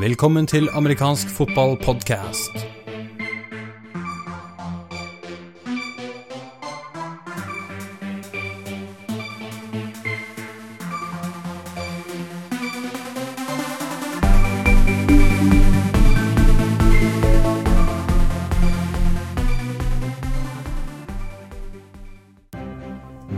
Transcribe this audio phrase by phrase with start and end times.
[0.00, 2.50] Velkommen til amerikansk fotballpodkast.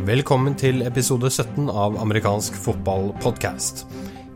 [0.07, 3.86] Velkommen til episode 17 av amerikansk fotballpodkast.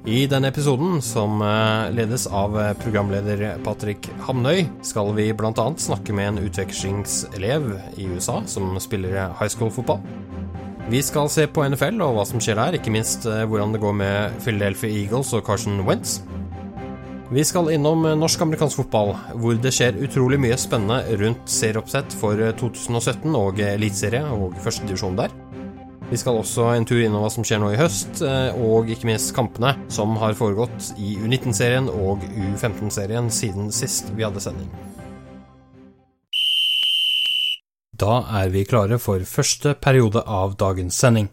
[0.09, 5.67] I denne episoden, som eh, ledes av eh, programleder Patrick Hamnøy, skal vi bl.a.
[5.77, 7.67] snakke med en utvekslingselev
[8.01, 10.01] i USA som spiller high school-fotball.
[10.89, 13.83] Vi skal se på NFL og hva som skjer der, ikke minst eh, hvordan det
[13.83, 16.23] går med Philadelphia Eagles og Carson Wentz.
[17.29, 23.37] Vi skal innom norsk-amerikansk fotball, hvor det skjer utrolig mye spennende rundt serieoppsett for 2017
[23.37, 25.37] og eliteserie og førstedivisjon der.
[26.09, 29.11] Vi skal også en tur innom hva som skjer nå i høst, eh, og ikke
[29.11, 34.71] minst kampene som har foregått i U19-serien og U15-serien siden sist vi hadde sending.
[37.99, 41.29] Da er vi klare for første periode av dagens sending.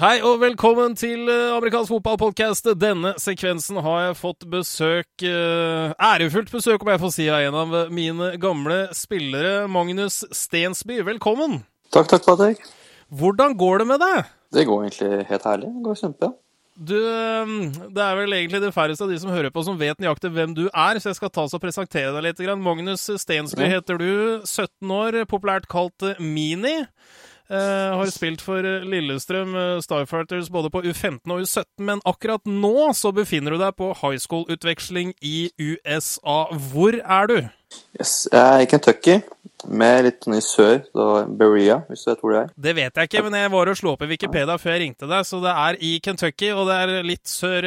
[0.00, 2.70] Hei og velkommen til eh, amerikansk fotballpodkast.
[2.80, 7.58] Denne sekvensen har jeg fått besøk uh, Ærefullt besøk, om jeg får si, av en
[7.60, 11.02] av mine gamle spillere, Magnus Stensby.
[11.04, 11.58] Velkommen!
[11.92, 12.64] Takk, takk, Patrick.
[13.12, 14.32] Hvordan går det med deg?
[14.56, 15.74] Det går egentlig helt herlig.
[15.76, 16.32] Det går kjempe.
[16.80, 17.52] Du, eh,
[17.92, 20.56] Det er vel egentlig det færreste av de som hører på, som vet nøyaktig hvem
[20.56, 22.40] du er, så jeg skal ta oss og presentere deg litt.
[22.56, 26.78] Magnus Stensby heter du, 17 år, populært kalt Mini.
[27.50, 32.92] Uh, har spilt for Lillestrøm uh, Starfighters både på U15 og U17, men akkurat nå
[32.94, 36.44] så befinner du deg på high school-utveksling i USA.
[36.70, 37.40] Hvor er du?
[37.98, 39.16] Yes, Jeg er i Kentucky,
[39.66, 40.78] med litt sånn i sør.
[40.94, 42.54] Da Berea, hvis du vet hvor det er.
[42.68, 45.10] Det vet jeg ikke, men jeg var og slo opp i Wikipedia før jeg ringte
[45.10, 47.66] deg, så det er i Kentucky, og det er litt sør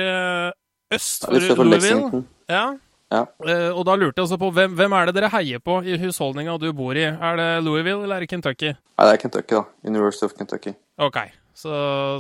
[0.93, 2.23] øst for, ja, for Louisville.
[2.51, 2.65] Ja.
[3.13, 3.27] Ja.
[3.45, 5.99] Uh, og da lurte jeg også på hvem, hvem, er det dere heier på i
[6.01, 7.05] husholdninga du bor i?
[7.11, 8.73] Er det Louisville eller er det Kentucky?
[8.73, 9.63] Nei, det er Kentucky, da.
[9.85, 10.73] University of Kentucky.
[11.01, 11.19] Ok,
[11.53, 11.73] så,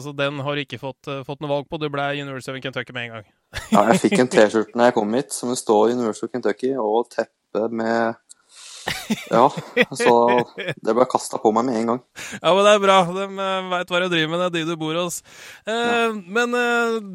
[0.03, 1.79] så den har du ikke fått, uh, fått noe valg på?
[1.81, 3.31] Du ble University of Kentucky med en gang?
[3.73, 6.75] ja, jeg fikk en T-skjorte når jeg kom hit som det står University of Kentucky,
[6.77, 8.19] og teppe med
[9.31, 9.45] ja,
[9.95, 10.13] så
[10.83, 11.99] det ble kasta på meg med en gang.
[12.35, 12.97] Ja, men det er bra.
[13.15, 15.21] De uh, veit hva de driver med, det er de du bor hos.
[15.63, 16.09] Eh, ja.
[16.11, 16.53] Men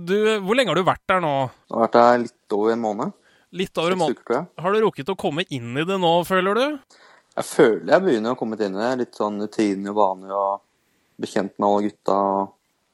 [0.09, 1.35] du, hvor lenge har du vært der nå?
[1.69, 3.15] Jeg har vært der litt over en måned.
[3.57, 4.49] Litt over en måned.
[4.61, 6.97] Har du rukket å komme inn i det nå, føler du?
[7.39, 8.95] Jeg føler jeg begynner å komme inn i det.
[9.03, 10.65] Litt sånn rutiner og vaner og
[11.23, 12.21] bekjent med alle gutta.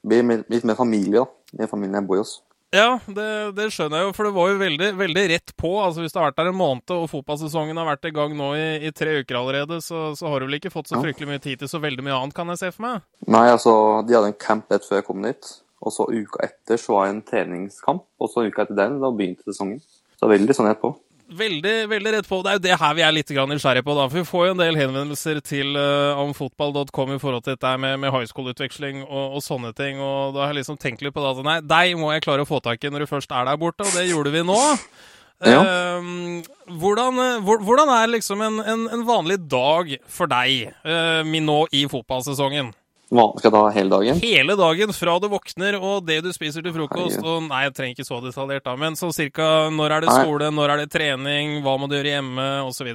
[0.04, 1.64] Blir litt mer familie, da.
[1.64, 2.38] I familien jeg bor hos.
[2.74, 5.70] Ja, det, det, skjønner jeg jo, for det var jo veldig, veldig, rett på.
[5.78, 8.48] altså Hvis det har vært der en måned, og fotballsesongen har vært i gang nå
[8.58, 11.42] i, i tre uker allerede, så, så, har du vel ikke fått så fryktelig mye
[11.44, 13.04] tid til så veldig mye annet, kan jeg se for meg?
[13.30, 15.52] Nei, altså, de hadde en camp rett før jeg kom dit.
[15.84, 19.12] Og så uka etter så var det en treningskamp, og så uka etter den, da
[19.14, 19.78] begynte sesongen.
[20.24, 20.94] Så veldig sånn rett på.
[21.34, 22.38] Veldig veldig rett på.
[22.44, 23.94] Det er jo det her vi er litt nysgjerrige på.
[23.96, 27.56] da, for Vi får jo en del henvendelser til uh, om fotball.com i forhold til
[27.56, 30.00] dette med, med high school-utveksling og, og, sånne ting.
[30.00, 32.44] og Da har jeg liksom tenkt litt på det at nei, deg må jeg klare
[32.44, 34.60] å få tak i når du først er der borte, og det gjorde vi nå.
[35.44, 35.58] Ja.
[35.60, 36.44] Uh,
[36.78, 42.70] hvordan, hvordan, er liksom en, en, en, vanlig dag for deg uh, nå i fotballsesongen?
[43.12, 44.20] Hva, skal jeg ta hele dagen?
[44.22, 47.20] Hele dagen, fra du våkner og det du spiser til frokost.
[47.20, 50.48] Og nei, jeg trenger ikke så detaljert, da, men så cirka når er det skole,
[50.48, 50.56] nei.
[50.56, 52.90] når er det trening, hva må du gjøre hjemme, osv.?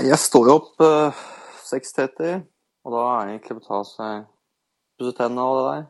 [0.00, 1.24] Jeg står jo opp uh, eh,
[1.68, 2.46] 6.30,
[2.86, 4.24] og da er det egentlig å ta seg
[5.00, 5.84] pusse tennene og det der.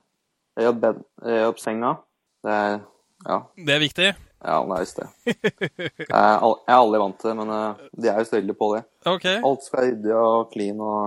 [0.58, 1.94] Jeg gjør, bed, jeg gjør opp senga.
[2.41, 2.75] Det er
[3.20, 3.38] ja.
[3.54, 4.10] Det er viktig?
[4.41, 5.08] Ja, det er visst det.
[5.28, 8.54] Jeg er, jeg er aldri vant til det, men uh, de er jo så veldig
[8.56, 8.84] på det.
[9.14, 9.41] Okay.
[9.44, 11.02] Alt skal være ryddig og clean og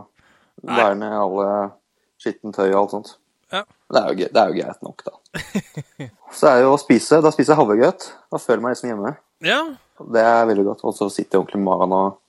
[0.63, 1.47] være med alle
[2.23, 3.13] skittent tøy og alt sånt.
[3.53, 3.61] Ja.
[3.93, 5.13] Det, er jo, det er jo greit nok, da.
[6.37, 7.19] Så er det jo å spise.
[7.21, 8.07] Da spiser jeg havregrøt.
[8.33, 9.11] Da føler jeg meg liksom hjemme.
[9.45, 9.59] Ja.
[10.15, 10.85] Det er veldig godt.
[10.87, 12.19] Og så sitter jeg ordentlig med magen og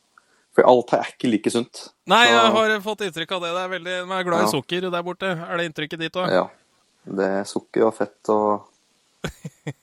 [0.54, 1.86] For alt er ikke like sunt.
[2.10, 3.54] Nei, jeg har fått inntrykk av det.
[3.56, 3.94] det er veldig...
[4.10, 5.32] Man er glad i sukker der borte.
[5.32, 6.28] Er det inntrykket ditt òg?
[6.30, 6.44] Ja.
[7.04, 8.68] Det er sukker og fett og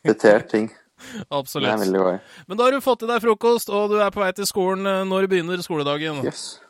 [0.05, 0.69] fritert ting.
[1.39, 1.81] Absolutt.
[1.81, 2.21] Det er.
[2.47, 4.85] Men da har du fått i deg frokost, og du er på vei til skolen.
[5.09, 6.21] Når begynner skoledagen?
[6.23, 6.61] Yes.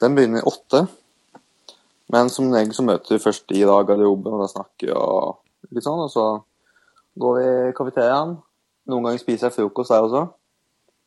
[0.00, 0.86] Den begynner åtte.
[2.12, 5.74] Men som regel så møter vi først i da garderoben, og da snakker vi og
[5.74, 6.04] litt sånn.
[6.04, 6.26] Og så
[7.18, 8.36] går vi i kafeteriaen.
[8.86, 10.22] Noen ganger spiser jeg frokost der også.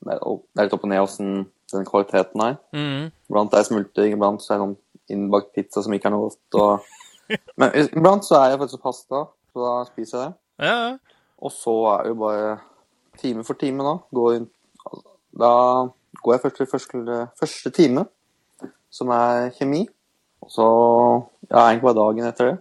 [0.04, 1.32] Det er litt opp og ned åssen
[1.72, 2.58] den kvaliteten er.
[2.76, 3.10] Mm.
[3.30, 4.78] Iblant er det smultring, iblant så er det noen
[5.10, 6.60] innbakt pizza som ikke er noe godt.
[6.60, 7.38] Og...
[7.60, 9.24] Men iblant så er jeg faktisk pasta,
[9.54, 10.70] så da spiser jeg det.
[10.70, 10.80] Ja.
[11.40, 12.58] Og så er det jo bare
[13.20, 13.96] time for time, da.
[14.16, 14.40] Går,
[15.40, 15.54] da
[16.24, 18.06] går jeg først til første, første time,
[18.92, 19.86] som er kjemi.
[20.50, 20.66] Så
[21.50, 22.58] ja, egentlig bare dagen etter det.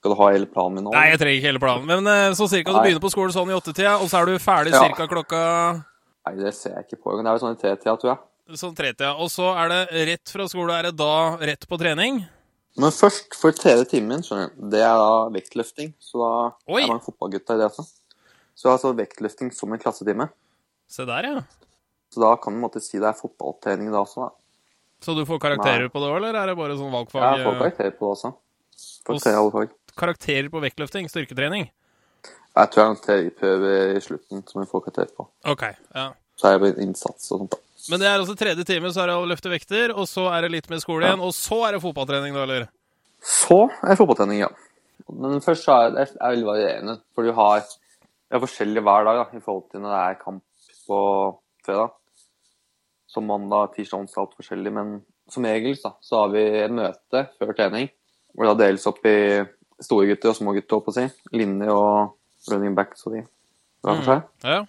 [0.00, 0.94] Skal du ha hele planen min nå?
[0.96, 1.84] Nei, jeg trenger ikke hele planen.
[1.90, 4.40] Men eh, så cirka du begynner på skolen sånn i åttetida, og så er du
[4.40, 4.80] ferdig Ja.
[4.86, 5.40] cirka klokka
[6.26, 7.16] Nei, det ser jeg ikke på.
[7.16, 8.58] Det er vel sånn i tretida, tror jeg.
[8.60, 9.14] sånn tretida.
[9.20, 12.20] Og så er det rett fra skole, er det da rett på trening?
[12.80, 15.94] Men først, for tredje timen min, skjønner du, det er da vektløfting.
[16.00, 16.32] Så da
[16.70, 16.82] Oi.
[16.84, 17.86] er man fotballgutt i det også.
[18.54, 20.28] Så altså vektløfting som en klassetime.
[20.90, 21.42] Se der, ja.
[22.12, 24.30] Så da kan du på en måte si det er fotballtrening da også, da.
[25.00, 27.22] Så du får karakterer på det òg, eller er det bare sånn valgfag?
[27.24, 28.32] Jeg får karakterer på det også.
[29.08, 29.76] Og tre alle fag.
[30.00, 31.08] Karakterer på vektløfting?
[31.10, 31.70] Styrketrening?
[32.50, 35.26] Jeg tror jeg har en teoriprøve i slutten som jeg får karakter på.
[35.48, 35.64] OK.
[35.96, 36.10] ja.
[36.40, 37.60] Så er det bare innsats og sånt, da.
[37.90, 40.44] Men det er altså tredje time, så er det å løfte vekter, og så er
[40.44, 42.66] det litt med skole igjen, og så er det fotballtrening, da, eller?
[43.24, 44.50] Så er fotballtrening, ja.
[45.10, 49.08] Men først så er det er veldig varierende, for du har, du har forskjellig hver
[49.08, 50.44] dag da, i forhold til når det er kamp
[50.88, 51.00] på
[51.66, 51.96] fredag.
[53.10, 54.92] Så mandag, tirsdag, onsdag alt forskjellig, men
[55.30, 57.88] som regel da, så har vi et møte før trening,
[58.34, 59.18] hvor det deles opp i
[59.82, 61.06] store gutter og små gutter, holdt på å si.
[61.34, 63.24] Linje og running backs og de.
[63.82, 64.28] hver for seg.
[64.46, 64.60] Ja.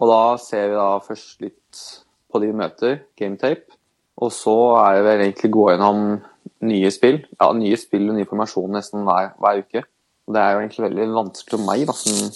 [0.00, 1.84] Og da ser vi da først litt
[2.30, 3.76] på de vi møter, gametape.
[4.20, 6.04] Og så er det vel egentlig gå gjennom
[6.68, 7.22] nye spill.
[7.40, 9.84] Ja, nye spill og ny formasjon nesten hver, hver uke.
[10.28, 12.32] Og det er jo egentlig veldig vanskelig for meg, da, som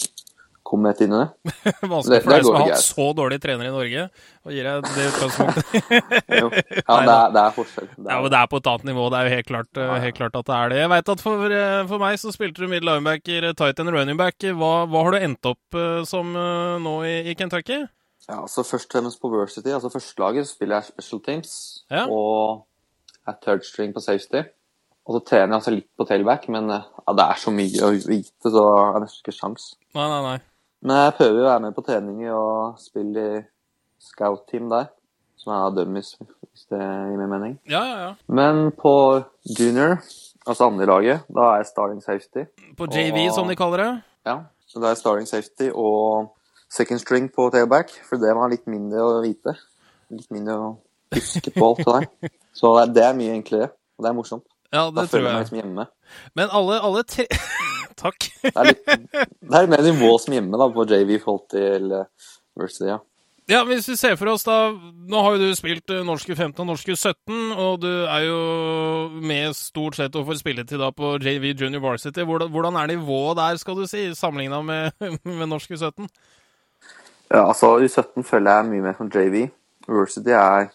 [0.75, 1.55] kommer rett inn i det.
[1.95, 4.05] Vanskelig for deg som har hatt så dårlig trener i Norge,
[4.45, 5.65] og gir deg det utgangspunktet.
[6.85, 7.89] Ja, det er, det er forskjell.
[7.95, 9.07] Det Ja, er, men det er på et annet nivå.
[9.13, 10.79] Det er jo helt klart, helt klart at det er det.
[10.83, 13.95] Jeg veit at for, eh, for meg så spilte du middle linebacker, eh, tight end
[13.95, 14.37] running back.
[14.45, 17.85] Hva, hva har du endt opp eh, som nå i, i Kentucky?
[18.25, 21.51] ja, altså først og fremst på Versity, altså førstelaget, spiller jeg special teams.
[21.93, 22.07] Ja.
[22.09, 22.65] Og
[23.29, 24.41] er third string på safety.
[25.05, 27.91] Og så trener jeg altså litt på tailback, men ja, det er så mye å
[27.93, 29.67] vite, så jeg har nesten ikke sjans.
[29.93, 30.39] Nei, nei, nei.
[30.85, 33.43] Men jeg prøver jo å være med på treninger og spille i
[34.05, 34.91] scout-team der.
[35.41, 37.55] Som er dummies, hvis det gir meg mening.
[37.69, 38.13] Ja, ja, ja.
[38.33, 38.93] Men på
[39.59, 39.99] junior,
[40.47, 42.45] altså andre laget, da er jeg starting safety.
[42.79, 44.03] På JV, Og- som de kaller det.
[44.27, 44.37] Ja,
[44.67, 46.31] så da er jeg starting safety og
[46.71, 49.57] second string på tailback, for det var litt mindre å vite.
[50.11, 50.77] Litt mindre å
[51.13, 51.87] huske på alt det
[52.23, 52.31] der.
[52.55, 54.45] Så det er, mye enklere, og det er morsomt.
[54.73, 55.87] Ja, Da det tror føler jeg meg liksom hjemme.
[56.35, 57.27] Men alle, alle tre
[58.05, 58.27] Takk.
[58.43, 62.31] Det er litt, det er mer nivå som hjemme da, på JV forhold til uh,
[62.59, 62.99] Versity, ja.
[63.47, 66.69] Ja, Hvis vi ser for oss da Nå har jo du spilt norske U15 og
[66.71, 68.39] norsk U17, og du er jo
[69.21, 72.25] med stort sett og får spilletid da på JV Junior Varsity.
[72.25, 74.97] Hvordan, hvordan er nivået der, skal du si, sammenligna med,
[75.41, 76.09] med norsk U17?
[77.35, 79.49] Ja, altså i 17 følger jeg mye mer som JV.
[79.89, 80.71] Versity er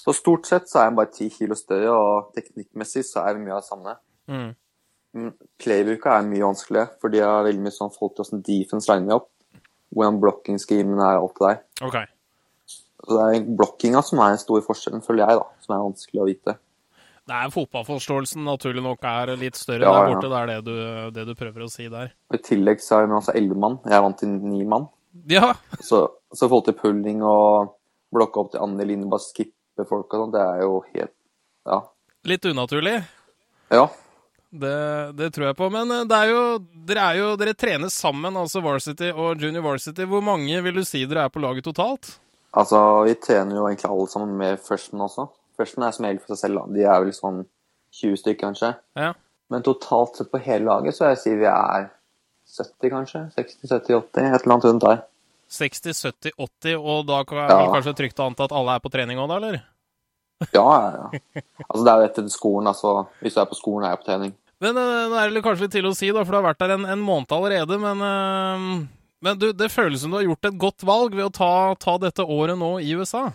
[0.00, 3.42] Så stort sett så er jeg bare ti kilo større, og teknikkmessig så er det
[3.42, 3.94] mye av det samme.
[4.30, 4.52] Mm.
[5.16, 5.30] Mm,
[5.62, 9.16] Playbooka er mye vanskelig, for de har veldig mye sånn folk til åssen defense liner
[9.20, 9.30] opp.
[9.96, 11.60] Hvordan blocking-schemen er, alt det der.
[11.86, 11.96] Ok.
[13.06, 15.46] Så det er blockinga som er den store forskjellen, føler jeg, da.
[15.64, 16.56] Som er vanskelig å vite.
[17.26, 20.12] Det er fotballforståelsen naturlig nok er litt større Ja, der ja.
[20.14, 20.28] borte.
[20.30, 20.76] Det er det du,
[21.16, 22.12] det du prøver å si der.
[22.34, 23.78] I tillegg så er det altså elleve mann.
[23.88, 24.86] Jeg er vant til ni mann.
[25.32, 26.04] Ja, Så,
[26.34, 27.72] så i forhold til pulling og
[28.14, 31.14] blokke opp til andre linjer, bare skippe folk og sånn, det er jo helt
[31.66, 31.80] Ja.
[32.30, 32.98] litt unaturlig.
[33.74, 33.86] Ja.
[34.60, 34.76] Det,
[35.18, 35.68] det tror jeg på.
[35.74, 36.42] Men eh, det er jo,
[36.88, 40.06] dere er jo Dere trener sammen, altså Varsity og Junior Varsity.
[40.08, 42.14] Hvor mange vil du si dere er på laget totalt?
[42.56, 45.26] Altså, vi trener jo egentlig alle sammen med freshmen også.
[45.58, 46.76] Freshmen er som regel for seg selv, da.
[46.76, 47.42] De er vel sånn
[47.96, 48.70] 20 stykker, kanskje.
[48.96, 49.10] Ja.
[49.52, 51.90] Men totalt sett på hele laget så jeg sier vi er
[52.56, 53.22] 70, kanskje.
[53.36, 54.26] 60, 70, 80.
[54.32, 55.04] Et eller annet rundt der.
[55.52, 57.66] 60, 70, 80, og da kan jeg Ja.
[57.76, 59.60] kanskje trygt å anta at alle er på trening òg, da, eller?
[60.52, 61.42] Ja, ja, ja.
[61.68, 62.90] Altså, det er jo etter skolen, altså.
[63.22, 64.34] Hvis du er på skolen, er jeg på trening.
[64.62, 66.62] Men eh, nå er det kanskje litt til å si, da, for du har vært
[66.62, 67.76] der en, en måned allerede.
[67.80, 71.34] Men, eh, men du, det føles som du har gjort et godt valg ved å
[71.34, 73.28] ta, ta dette året nå i USA.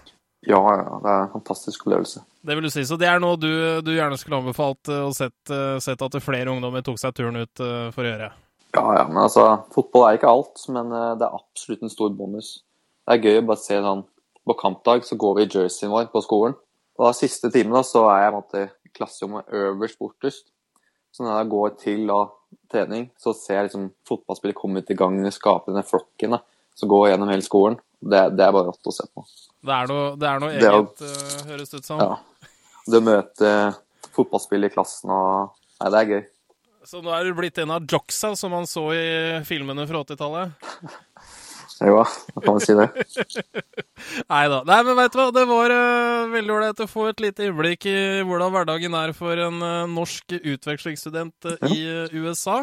[0.47, 0.99] Ja, ja.
[1.03, 2.23] Det er en fantastisk opplevelse.
[2.41, 2.85] Det vil du si.
[2.89, 3.51] Så det er noe du,
[3.85, 5.53] du gjerne skulle anbefalt eh, og sett,
[5.85, 7.61] sett at flere ungdommer tok seg turen ut
[7.93, 8.31] for å gjøre?
[8.71, 12.61] Ja, ja, men altså, fotball er ikke alt, men det er absolutt en stor bonus.
[13.05, 14.05] Det er gøy å bare se sånn
[14.47, 16.55] På kampdag så går vi i jerseyen vår på skolen.
[16.97, 20.47] Og da siste timen da, så er jeg på en måte i klasserommet øverst bortest.
[21.11, 22.19] Så når jeg går til da,
[22.71, 26.41] trening, så ser jeg liksom fotballspillet komme ut i gang, skape denne flokken da,
[26.81, 27.79] går gjennom hele skolen.
[28.01, 29.23] Det, det er bare rått å se på.
[29.61, 32.01] Det er noe, det er noe Det er uh, eget, høres det ut som.
[32.01, 32.47] Ja.
[32.89, 33.51] Det å møte
[34.15, 36.23] fotballspill i klassen og Nei, det er gøy.
[36.85, 39.05] Så nå er du blitt en av jocksa som man så i
[39.47, 40.67] filmene fra 80-tallet?
[41.81, 42.03] Jo,
[42.35, 42.85] da kan man si det.
[44.31, 44.59] Nei da.
[44.67, 47.87] Nei, men veit du hva, det var uh, veldig ålreit å få et lite innblikk
[47.89, 47.95] i
[48.27, 52.59] hvordan hverdagen er for en uh, norsk utvekslingsstudent eh, i eh, USA.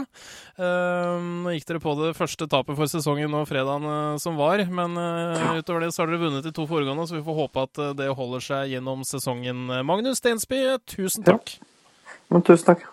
[0.59, 5.85] Nå gikk dere på det første tapet for sesongen nå fredagen som var, men utover
[5.85, 8.43] det så har dere vunnet de to foregående, så vi får håpe at det holder
[8.43, 9.69] seg gjennom sesongen.
[9.87, 11.55] Magnus Stensby, tusen takk.
[12.33, 12.89] Men tusen takk.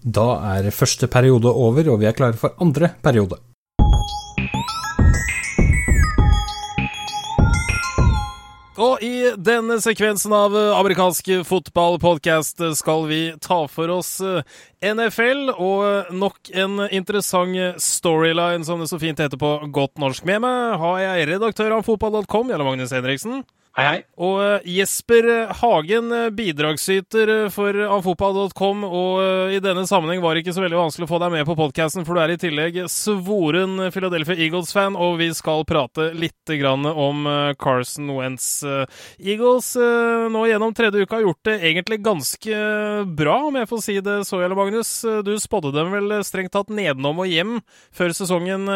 [0.00, 3.38] Da er første periode over, og vi er klare for andre periode.
[8.80, 14.14] Og i denne sekvensen av amerikansk fotballpodkast skal vi ta for oss
[14.80, 20.24] NFL og nok en interessant storyline, som det så fint heter på godt norsk.
[20.24, 23.42] Med meg har jeg redaktør av fotball.com, Jarle Magnus Henriksen.
[23.80, 24.00] Hei, hei.
[24.20, 30.42] Og eh, Jesper Hagen, eh, bidragsyter eh, for avfotball.com, og i denne sammenheng var det
[30.42, 32.76] ikke så veldig vanskelig å få deg med på podkasten, for du er i tillegg
[32.92, 37.24] svoren Philadelphia Eagles-fan, og vi skal prate litt om
[37.62, 38.50] Carson Wentz.
[39.22, 42.62] Eagles nå gjennom tredje uka har gjort det egentlig ganske
[43.16, 44.92] bra, om jeg får si det så, Jelle Magnus.
[45.24, 47.60] Du spådde dem vel strengt tatt nedenom og hjem
[47.94, 48.66] før sesongen.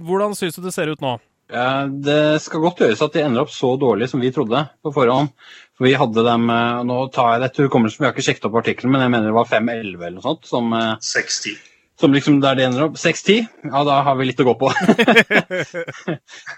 [0.00, 1.18] Hvordan syns du det ser ut nå?
[1.48, 5.32] Det skal godt gjøres at de ender opp så dårlig som vi trodde på forhånd.
[5.78, 8.50] For vi hadde dem eh, Nå tar jeg det til hukommelsen, vi har ikke sjekket
[8.50, 10.48] opp artikkelen, men jeg mener det var 5-11 eller noe sånt.
[10.50, 11.52] Som, 6-10.
[11.54, 12.98] Eh, som liksom der det ender opp.
[12.98, 13.46] 6-10?
[13.70, 14.72] Ja, da har vi litt å gå på.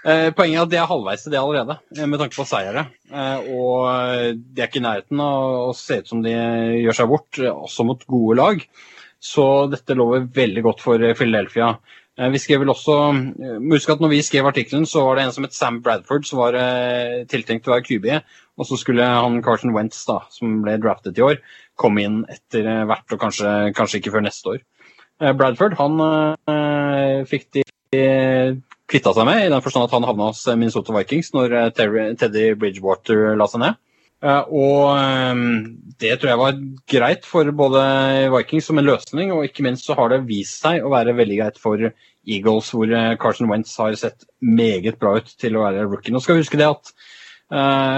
[0.01, 1.75] Eh, poenget er at de er halvveis til det allerede,
[2.09, 2.87] med tanke på seire.
[3.53, 3.83] Og
[4.33, 8.01] de er ikke i nærheten å se ut som de gjør seg bort, også mot
[8.09, 8.63] gode lag.
[9.21, 11.75] Så dette lover veldig godt for Philadelphia.
[12.19, 12.95] Eh, vi skrev vel også,
[13.39, 16.25] eh, Husk at når vi skrev artikkelen, så var det en som het Sam Bradford,
[16.25, 18.07] som var eh, tiltenkt å være QB.
[18.59, 21.39] Og så skulle han Carson Wentz, da, som ble draftet i år,
[21.79, 24.59] komme inn etter hvert, og kanskje, kanskje ikke før neste år.
[25.37, 26.01] Bradford han
[27.29, 27.63] fikk de
[28.89, 33.35] kvitta seg med, i den forstand at han havna hos Minnesota Vikings når Teddy Bridgewater
[33.37, 33.79] la seg ned.
[34.21, 35.39] Og
[36.01, 36.59] det tror jeg var
[36.93, 37.81] greit for både
[38.35, 41.39] Vikings som en løsning, og ikke minst så har det vist seg å være veldig
[41.39, 45.87] greit for Eagles, hvor eh, Carson Wentz har sett meget bra ut til å være
[45.87, 46.13] rookie.
[46.13, 46.93] Nå skal vi huske det at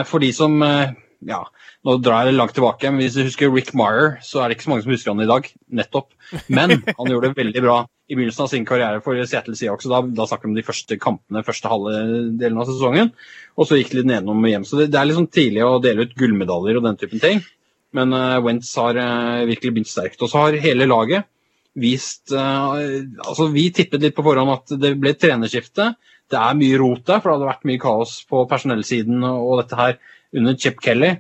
[0.10, 1.44] for de som ja,
[1.86, 4.68] nå drar jeg langt tilbake, men hvis du husker Rick Meyer, så er det ikke
[4.68, 5.50] så mange som husker han i dag.
[5.76, 6.14] Nettopp.
[6.48, 7.76] Men han gjorde det veldig bra
[8.12, 9.88] i begynnelsen av sin karriere for Seattle Seahawks.
[9.90, 11.94] Da, da snakker vi om de første kampene, første halve
[12.40, 13.12] delen av sesongen.
[13.56, 14.66] Og så gikk det litt nedenom og hjem.
[14.68, 17.44] Så det, det er sånn tidlig å dele ut gullmedaljer og den typen ting.
[17.96, 20.20] Men uh, Wentz har uh, virkelig begynt sterkt.
[20.22, 21.30] Og så har hele laget
[21.80, 25.94] vist uh, Altså, vi tippet litt på forhånd at det ble trenerskifte.
[26.30, 29.80] Det er mye rot der, for det hadde vært mye kaos på personellsiden og dette
[29.80, 29.96] her
[30.34, 31.16] under Chip Kelly.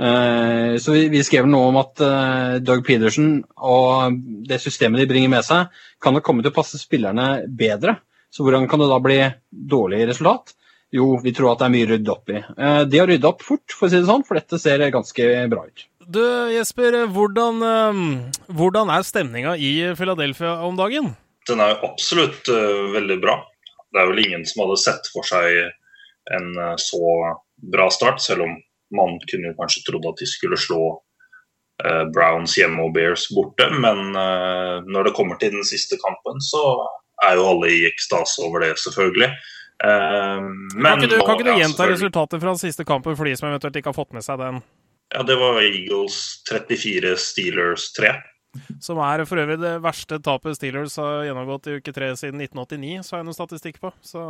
[0.00, 4.14] Uh, så vi, skrev noe om at uh, Doug Pedersen og
[4.48, 5.68] det systemet de bringer med seg,
[6.00, 7.98] kan nok komme til å passe spillerne bedre.
[8.32, 9.18] Så hvordan kan det da bli
[9.50, 10.54] dårlig resultat?
[10.94, 12.40] Jo, vi tror at det er mye rydde opp i.
[12.56, 15.28] Uh, de har rydda opp fort, for å si det sånn, for dette ser ganske
[15.52, 15.84] bra ut.
[16.10, 17.60] Du Jesper, hvordan,
[18.50, 21.12] hvordan er stemninga i Philadelphia om dagen?
[21.46, 23.36] Den er absolutt veldig bra.
[23.94, 25.60] Det er vel ingen som hadde sett for seg
[26.34, 26.50] en
[26.82, 27.12] så
[27.62, 28.56] bra start, selv om
[28.96, 30.82] man kunne kanskje trodd at de skulle slå
[31.84, 36.42] eh, Browns hjemme og Bears borte, men eh, når det kommer til den siste kampen,
[36.44, 36.64] så
[37.26, 39.30] er jo alle i ekstase over det, selvfølgelig.
[39.80, 40.44] Uh,
[40.76, 43.48] kan ikke du, kan ikke du gjenta resultatet fra den siste kampen for de som
[43.48, 44.58] eventuelt ikke har fått med seg den?
[45.14, 46.18] Ja, det var Eagles
[46.50, 48.12] 34, Steelers 3.
[48.82, 53.06] Som er for øvrig det verste tapet Steelers har gjennomgått i uke tre siden 1989,
[53.06, 53.92] så har jeg noe statistikk på.
[54.04, 54.20] Så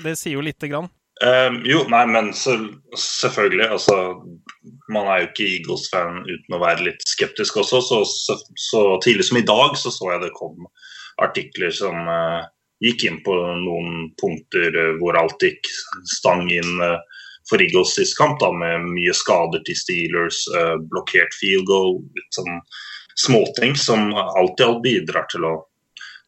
[0.00, 0.90] det sier jo lite grann.
[1.20, 2.54] Um, jo, nei, men så,
[2.96, 3.66] selvfølgelig.
[3.76, 3.96] Altså,
[4.92, 7.82] man er jo ikke Eagles-fan uten å være litt skeptisk også.
[7.84, 10.64] Så, så, så, tidlig som i dag så så jeg det kom
[11.20, 12.48] artikler som uh,
[12.80, 15.68] gikk inn på noen punkter uh, hvor alt gikk
[16.08, 16.96] stang inn uh,
[17.50, 20.44] for Eagles sist kamp, da, med mye skader til Steelers,
[20.92, 22.60] blokkert field goal, litt sånn
[23.18, 25.54] småting som alltid alt bidrar til å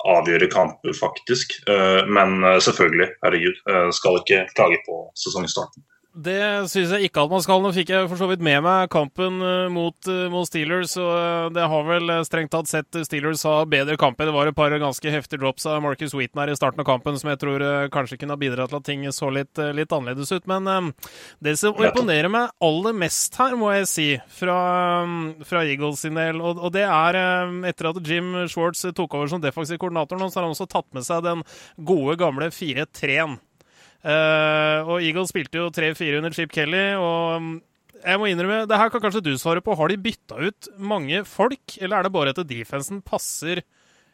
[0.08, 1.54] avgjøre kamper, faktisk.
[1.68, 5.84] Eh, men eh, selvfølgelig, herregud, eh, skal ikke klage på sesongstarten.
[6.12, 7.62] Det syns jeg ikke at man skal.
[7.64, 11.08] Nå fikk jeg for så vidt med meg kampen eh, mot, eh, mot, Steelers, og
[11.08, 14.20] eh, det har vel strengt tatt sett Steelers ha bedre kamp.
[14.20, 17.16] Det var et par ganske heftige drops av Marcus Wheaton her i starten av kampen
[17.16, 17.64] som jeg tror
[17.94, 20.48] kanskje kunne ha bidratt til at ting så litt, litt annerledes ut.
[20.50, 20.92] Men
[21.40, 24.58] det som imponerer meg aller mest her, må jeg si, fra,
[25.48, 27.20] fra Eagles sin del, og, og, det er
[27.70, 30.90] etter at Jim Schwartz tok over som defensiv koordinator nå, så har han også tatt
[30.92, 31.46] med seg den
[31.80, 33.40] gode, gamle 4-3-en.
[34.02, 37.52] Uh, og Eagles spilte jo 3-4 under Chip Kelly, og mm,
[38.02, 39.76] jeg må innrømme, det her kan kanskje du svare på.
[39.78, 43.62] Har de bytta ut mange folk, eller er det bare at defensen passer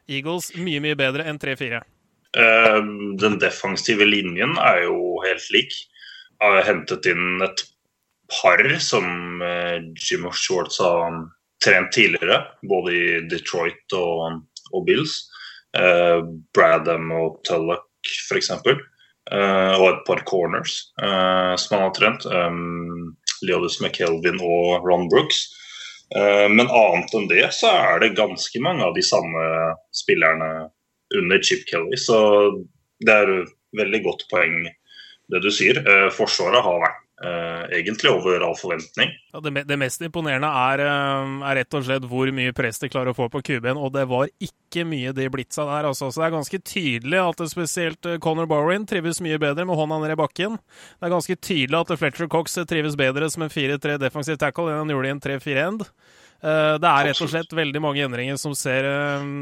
[0.09, 1.81] Eagles mye, mye bedre enn 3-4?
[2.37, 2.91] Uh, eh,
[3.23, 5.73] den defensive linjen er jo helt lik.
[6.43, 7.65] Har hentet inn et
[8.29, 11.23] par som uh, Jim Schwartz har
[11.65, 15.23] trent tidligere, både i Detroit og, og Bills.
[15.73, 17.89] Uh, Bradham og Tullock,
[18.29, 18.53] f.eks.
[19.29, 22.25] Uh, og et par corners uh, som han har trent.
[22.33, 25.47] Um, Leodus McKelvin og Ron Brooks.
[26.09, 29.43] Men annet enn det så er det ganske mange av de samme
[29.93, 30.47] spillerne
[31.19, 31.99] under Chip Kelly.
[32.01, 32.17] Så
[33.05, 33.33] det er
[33.77, 34.63] veldig godt poeng
[35.29, 35.83] det du sier.
[36.17, 39.11] Forsvaret har vært Uh, egentlig over all forventning.
[39.33, 42.91] Ja, det, det, mest imponerende er, uh, er, rett og slett hvor mye press de
[42.93, 45.89] klarer å få på QB-en, og det var ikke mye de blitsa der.
[45.91, 46.13] Altså.
[46.15, 49.81] Så det er ganske tydelig at det spesielt uh, Conor Bowen trives mye bedre med
[49.81, 50.61] hånda ned i bakken.
[50.95, 54.85] Det er ganske tydelig at Fletcher Cox trives bedre som en 4-3 defensive tackle enn
[54.85, 55.87] han gjorde i en 3-4-end.
[56.39, 58.87] Det er rett og slett veldig mange endringer som, ser,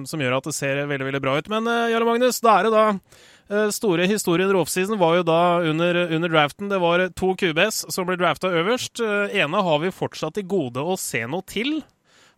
[0.09, 1.51] som, gjør at det ser veldig veldig bra ut.
[1.53, 3.36] Men Jarle Magnus, da er det da Eh,
[3.71, 6.69] store historien offseason var jo da under, under, draften.
[6.69, 9.01] Det var to QBs som ble drafta øverst.
[9.01, 11.79] Eh, ene har vi fortsatt i gode å se noe til.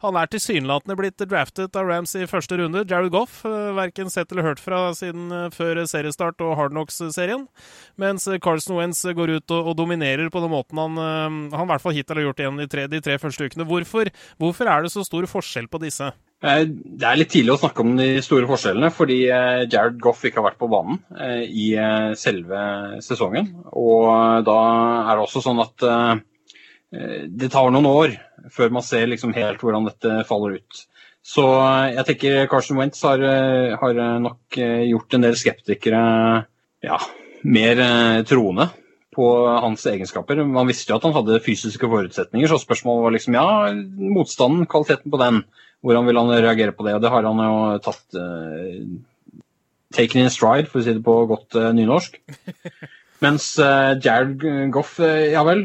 [0.04, 2.84] Han er tilsynelatende blitt draftet av Rams i første runde.
[2.86, 7.48] Jared Goff, eh, verken sett eller hørt fra siden før seriestart og Hardnocks-serien.
[7.96, 11.96] Mens Carlson Wentz går ut og, dominerer på den måten han, han i hvert fall
[11.96, 13.66] hittil har gjort igjen de tre, de tre første ukene.
[13.66, 16.12] Hvorfor, hvorfor er det så stor forskjell på disse?
[16.38, 20.22] Eh, det er litt tidlig å snakke om de store forskjellene, fordi eh, Jared Goff
[20.22, 21.66] ikke har vært på banen eh, i
[22.18, 22.60] selve
[23.04, 23.50] sesongen.
[23.74, 24.58] Og da
[25.02, 25.88] er det også sånn at
[26.88, 28.14] det tar noen år
[28.48, 30.78] før man ser liksom helt hvordan dette faller ut.
[31.28, 31.42] Så
[31.92, 33.20] jeg tenker Carson Wentz har,
[33.76, 36.00] har nok gjort en del skeptikere
[36.86, 37.00] ja,
[37.44, 37.82] mer
[38.30, 38.70] troende
[39.14, 40.42] på hans egenskaper.
[40.46, 43.46] Man visste jo at han hadde fysiske forutsetninger, så spørsmålet var liksom ja,
[44.16, 45.42] motstanden, kvaliteten på den.
[45.84, 46.96] Hvordan vil han reagere på det?
[46.96, 48.84] Og det har han jo tatt uh,
[49.94, 52.18] taken in stride, for å si det på godt uh, nynorsk.
[53.24, 54.42] Mens uh, Jared
[54.74, 55.64] Goff, ja vel.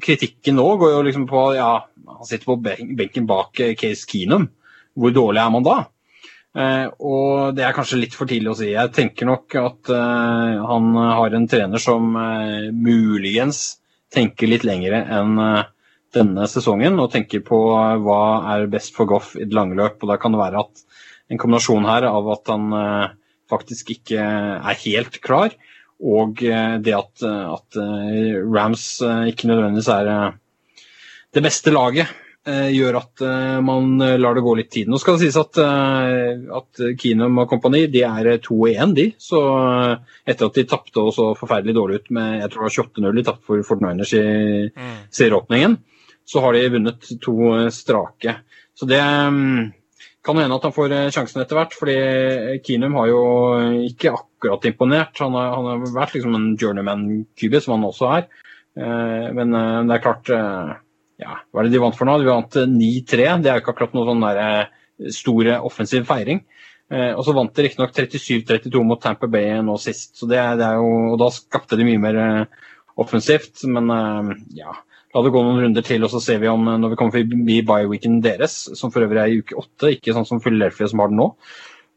[0.00, 1.72] kritikken nå går jo liksom på ja,
[2.08, 2.56] Han sitter på
[2.96, 4.48] benken bak Case Keenum.
[4.96, 5.76] Hvor dårlig er man da?
[6.50, 8.70] Og det er kanskje litt for tidlig å si.
[8.72, 12.10] Jeg tenker nok at han har en trener som
[12.74, 13.78] muligens
[14.10, 15.38] tenker litt lengre enn
[16.10, 17.58] denne sesongen og tenker på
[18.02, 18.22] hva
[18.56, 20.02] er best for Goff i det lange løp.
[20.02, 20.82] og Da kan det være at
[21.30, 22.66] en kombinasjon her av at han
[23.50, 25.54] faktisk ikke er helt klar,
[26.00, 27.78] og det at, at
[28.50, 28.88] Rams
[29.30, 30.10] ikke nødvendigvis er
[31.30, 32.10] det beste laget,
[32.48, 33.22] gjør at
[33.60, 34.88] man lar det gå litt tid.
[34.88, 39.04] Nå skal det sies at, at Keenum og kompani de er 2-1, de.
[39.20, 39.42] Så
[40.24, 43.24] etter at de tapte så forferdelig dårlig ut med jeg tror det var 28-0 de
[43.26, 44.22] tapte for Fort Niners i
[44.70, 44.96] mm.
[45.14, 45.76] serieåpningen,
[46.26, 48.36] så har de vunnet to eh, strake.
[48.74, 49.72] Så det mm,
[50.24, 51.96] kan hende at han får eh, sjansen etter hvert, fordi
[52.66, 53.22] Keenum har jo
[53.88, 55.18] ikke akkurat imponert.
[55.20, 58.30] Han har, han har vært liksom en journeyman-QB, som han også er.
[58.78, 60.32] Eh, men det er klart
[61.20, 62.16] ja, Hva er det de vant for nå?
[62.20, 63.28] De vant 9-3.
[63.44, 66.42] Det er jo ikke akkurat noe sånn der store offensiv feiring.
[66.90, 70.88] Og så vant de riktignok 37-32 mot Tamper Bay nå sist, så det, det, jo,
[71.12, 72.18] og da skapte de mye mer
[72.98, 73.62] offensivt.
[73.70, 73.92] Men
[74.58, 74.74] ja,
[75.10, 77.56] La det gå noen runder til, og så ser vi om når vi kommer forbi
[77.66, 81.10] bye-weeken deres, som for øvrig er i uke åtte, ikke sånn som Philadelphia som har
[81.10, 81.26] den nå,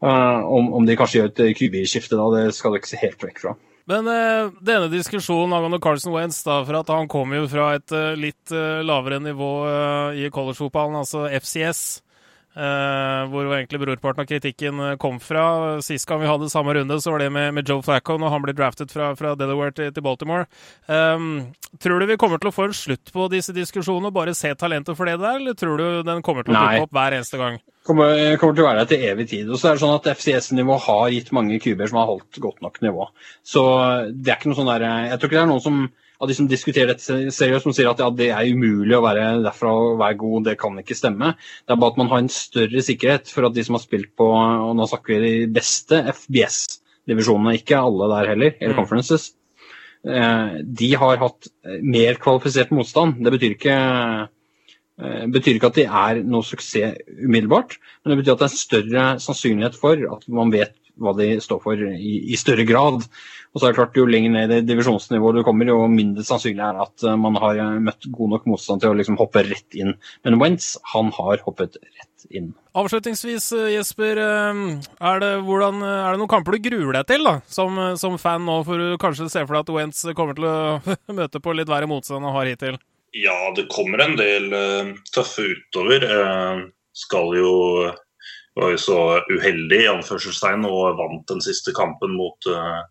[0.02, 2.26] om, om, de kanskje gjør et QB-skifte da.
[2.34, 3.54] Det skal du ikke se helt vekk fra.
[3.90, 7.92] Men uh, denne diskusjonen angående Carson Wentz, da, for at han kom jo fra et
[7.92, 9.52] uh, litt lavere nivå
[10.16, 12.03] i collegefotballen, altså FCS.
[12.54, 15.80] Uh, hvor egentlig brorparten av kritikken eh, kom fra.
[15.82, 18.44] Sist gang vi hadde samme runde, så var det med, med Joe Flacco når han
[18.44, 20.46] ble draftet fra, fra Delaware til, til Baltimore.
[20.86, 21.48] Um,
[21.82, 24.52] tror du vi kommer til å få en slutt på disse diskusjonene og bare se
[24.54, 27.42] talentet for det der, eller tror du den kommer til å dukke opp hver eneste
[27.42, 27.58] gang?
[27.84, 29.50] Kommer, kommer til å være der til evig tid.
[29.50, 32.62] Og så er det sånn at FCS-nivå har gitt mange kuber som har holdt godt
[32.62, 33.10] nok nivå.
[33.42, 33.66] Så
[34.14, 35.84] det er ikke noe sånn der Jeg tror ikke det er noen som
[36.22, 39.26] av de som diskuterer dette seriøst, som sier at ja, det er umulig å være
[39.44, 41.32] derfra og være god, det kan ikke stemme.
[41.64, 44.12] Det er bare at man har en større sikkerhet for at de som har spilt
[44.18, 48.78] på og nå snakker vi de beste FBS-divisjonene, ikke alle der heller, eller mm.
[48.78, 49.26] conferences,
[50.06, 51.50] eh, de har hatt
[51.82, 53.18] mer kvalifisert motstand.
[53.24, 58.36] Det betyr ikke eh, betyr ikke at de er noe suksess umiddelbart, men det betyr
[58.36, 62.38] at det er større sannsynlighet for at man vet hva de står for i, i
[62.38, 63.02] større grad.
[63.54, 66.64] Og så er det klart, Jo lenger ned i divisjonsnivået du kommer, jo mindre sannsynlig
[66.64, 69.44] er det at eh, man har eh, møtt god nok motstand til å liksom hoppe
[69.46, 69.94] rett inn.
[70.26, 72.50] Men Wentz han har hoppet rett inn.
[72.74, 74.18] Avslutningsvis, eh, Jesper.
[74.18, 78.42] Er det, hvordan, er det noen kamper du gruer deg til da, som, som fan
[78.48, 78.58] nå?
[78.66, 80.56] For du kanskje ser for deg at Wentz kommer til å
[81.20, 82.80] møte på litt verre motstand enn han har hittil?
[83.14, 86.02] Ja, det kommer en del uh, tøffe utover.
[86.02, 86.64] Uh,
[86.98, 87.52] skal jo
[88.54, 88.98] var jo så
[89.30, 92.82] uheldig i anførselstegn og vant den siste kampen mot uh,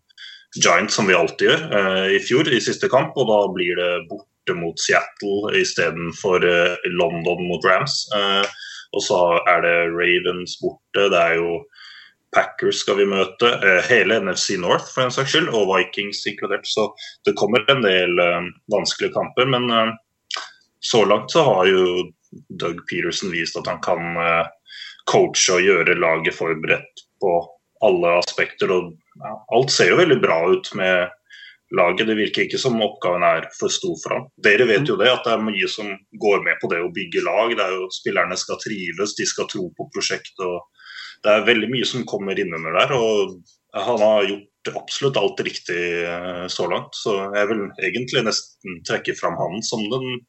[0.62, 3.16] Giants, som vi alltid gjør, uh, i fjor i siste kamp.
[3.18, 8.04] Og da blir det borte mot Seattle istedenfor uh, London mot Rams.
[8.14, 8.44] Uh,
[8.94, 11.08] og så er det Ravens borte.
[11.10, 11.64] Det er jo
[12.34, 13.46] Packers skal vi møte.
[13.86, 16.66] hele NFC North for en saks skyld, og Vikings inkludert.
[16.66, 16.88] Så
[17.26, 18.18] det kommer en del
[18.74, 19.46] vanskelige kamper.
[19.46, 19.94] Men
[20.82, 22.08] så langt så har jo
[22.58, 24.18] Doug Peterson vist at han kan
[25.06, 27.36] coache og gjøre laget forberedt på
[27.86, 28.72] alle aspekter.
[28.72, 31.12] og ja, Alt ser jo veldig bra ut med
[31.74, 32.06] laget.
[32.08, 34.28] Det virker ikke som oppgaven er for stor for ham.
[34.46, 35.90] Dere vet jo det, at det er mye som
[36.22, 37.54] går med på det å bygge lag.
[37.56, 40.44] Det er jo Spillerne skal trives, de skal tro på prosjektet.
[40.44, 40.62] og
[41.24, 42.96] Det er veldig mye som kommer innunder der.
[42.96, 43.38] og
[43.74, 46.94] Han har gjort absolutt alt riktig eh, så langt.
[46.96, 50.22] Så jeg vil egentlig nesten trekke fram han som den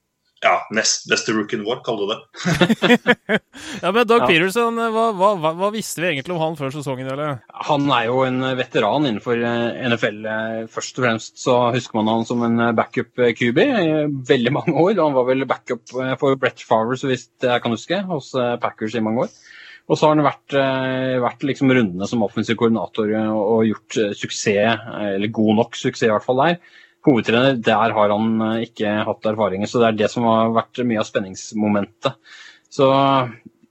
[0.45, 3.39] ja, nest beste rookien vår, kaller du det.
[3.83, 4.27] ja, men Doug ja.
[4.29, 7.09] Peterson, hva, hva, hva, visste vi egentlig om han før sesongen?
[7.11, 7.39] Eller?
[7.69, 10.21] Han er jo en veteran innenfor eh, NFL.
[10.35, 13.89] Eh, først og fremst så husker man han som en eh, backup-QB i
[14.29, 14.93] veldig mange år.
[15.01, 15.83] Han var vel backup
[16.21, 19.35] for Brett Farver, så vidt jeg kan huske, hos Packers i mange år.
[19.85, 20.53] Og så har han vært,
[21.21, 26.25] vært liksom rundene som offensiv koordinator og gjort suksess, eller god nok suksess i hvert
[26.25, 26.57] fall der
[27.05, 29.69] hovedtrener, der har han eh, ikke hatt erfaringer.
[29.69, 32.19] Så det er det som har vært mye av spenningsmomentet.
[32.73, 32.89] Så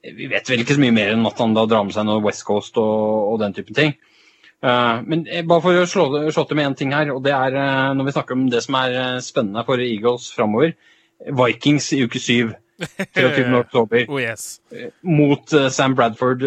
[0.05, 2.23] vi vet vel ikke så mye mer enn at han da drar med seg noe
[2.25, 3.97] West Coast og, og den type ting.
[4.65, 7.57] Uh, men bare for å slå, slå til med én ting her, og det er
[7.59, 8.95] uh, når vi snakker om det som er
[9.25, 10.73] spennende for Eagles framover.
[11.25, 12.55] Vikings i uke syv.
[13.15, 13.45] 23.
[13.55, 14.09] oktober.
[14.09, 14.59] oh yes.
[15.07, 16.43] Mot Sam Bradford.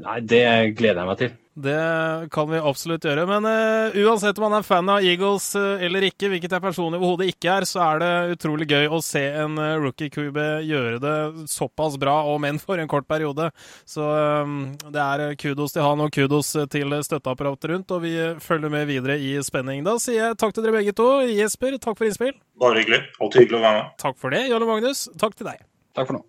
[0.00, 0.46] nei, det
[0.78, 1.34] gleder jeg meg til.
[1.56, 3.22] Det kan vi absolutt gjøre.
[3.30, 6.98] Men uh, uansett om man er fan av Eagles uh, eller ikke, hvilket jeg personlig
[7.00, 11.00] overhodet ikke er, så er det utrolig gøy å se en uh, rookie Cube gjøre
[11.00, 11.14] det
[11.48, 13.48] såpass bra, og menn for en kort periode.
[13.88, 18.14] Så um, det er kudos til han og kudos til støtteapparatet rundt, og vi
[18.44, 19.80] følger med videre i spenning.
[19.86, 21.08] Da sier jeg takk til dere begge to.
[21.24, 22.36] Jesper, takk for innspill.
[22.60, 23.00] Bare hyggelig.
[23.16, 23.92] Alltid hyggelig å være med.
[24.04, 24.44] Takk for det.
[24.52, 25.64] Jarle Magnus, takk til deg.
[25.96, 26.26] Takk for nå.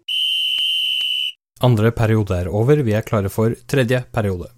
[1.67, 2.79] Andre periode er over.
[2.85, 4.53] Vi er klare for tredje periode.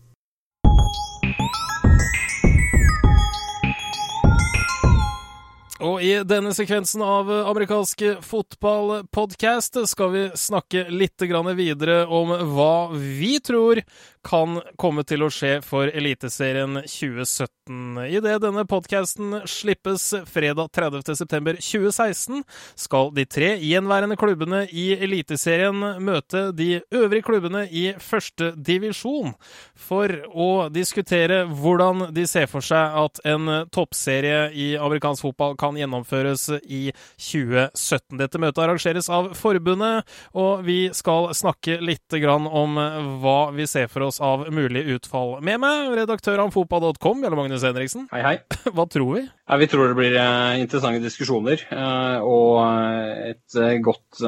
[5.79, 11.23] Og i denne sekvensen av amerikansk fotballpodkast skal vi snakke litt
[11.55, 13.79] videre om hva vi tror
[14.27, 17.99] kan komme til å skje for Eliteserien 2017.
[18.11, 22.43] Idet denne podkasten slippes fredag 30.9.2016,
[22.75, 29.31] skal de tre gjenværende klubbene i Eliteserien møte de øvrige klubbene i første divisjon
[29.79, 35.68] for å diskutere hvordan de ser for seg at en toppserie i amerikansk fotball kan
[35.77, 38.17] gjennomføres i 2017.
[38.21, 42.79] Dette møtet arrangeres av forbundet, og vi skal snakke litt om
[43.21, 45.37] hva vi ser for oss av mulig utfall.
[45.45, 48.07] Med meg, redaktør av fotball.com, Bjelle Magnus Henriksen.
[48.13, 48.35] Hei, hei.
[48.75, 49.23] Hva tror vi?
[49.27, 54.23] Ja, vi tror det blir uh, interessante diskusjoner uh, og uh, et godt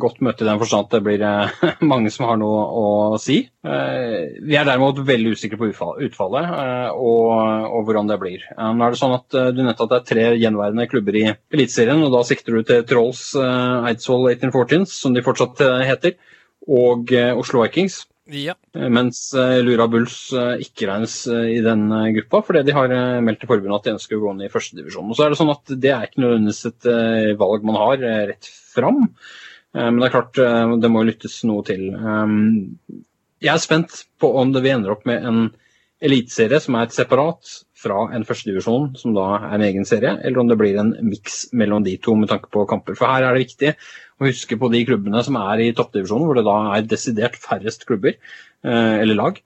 [0.00, 1.24] godt møte i den forstand at det blir
[1.92, 2.86] mange som har noe å
[3.20, 3.40] si.
[3.62, 5.70] Vi er derimot veldig usikre på
[6.06, 6.50] utfallet
[6.94, 7.32] og,
[7.68, 8.44] og hvordan det blir.
[8.56, 12.04] Nå er det sånn at Du nevnte at det er tre gjenværende klubber i Eliteserien,
[12.06, 16.16] og da sikter du til Trolls Eidsvoll 1814s, som de fortsatt heter,
[16.68, 18.06] og Oslo Vikings.
[18.28, 18.54] Ja.
[18.76, 22.92] Eh, mens eh, Lura Bulls eh, ikke regnes i den gruppa, fordi de har
[23.24, 25.14] meldt til forbundet at de ønsker å gå ned i førstedivisjon.
[25.16, 26.88] Så er det sånn at det er ikke nødvendigvis et
[27.40, 29.06] valg man har rett fram.
[29.76, 30.38] Men det er klart,
[30.80, 31.82] det må lyttes noe til.
[33.44, 35.42] Jeg er spent på om det vi ender opp med en
[36.04, 40.42] eliteserie som er et separat fra en førstedivisjon, som da er en egen serie, eller
[40.42, 42.96] om det blir en miks mellom de to med tanke på kamper.
[42.98, 43.72] For her er det viktig
[44.18, 47.86] å huske på de klubbene som er i toppdivisjonen, hvor det da er desidert færrest
[47.88, 49.40] klubber eh, eller lag.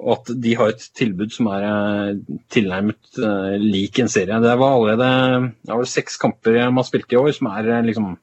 [0.00, 2.20] Og at de har et tilbud som er eh,
[2.52, 4.40] tilnærmet eh, lik en serie.
[4.44, 5.10] Det var allerede
[5.60, 8.14] det var seks kamper man spilte i år som er liksom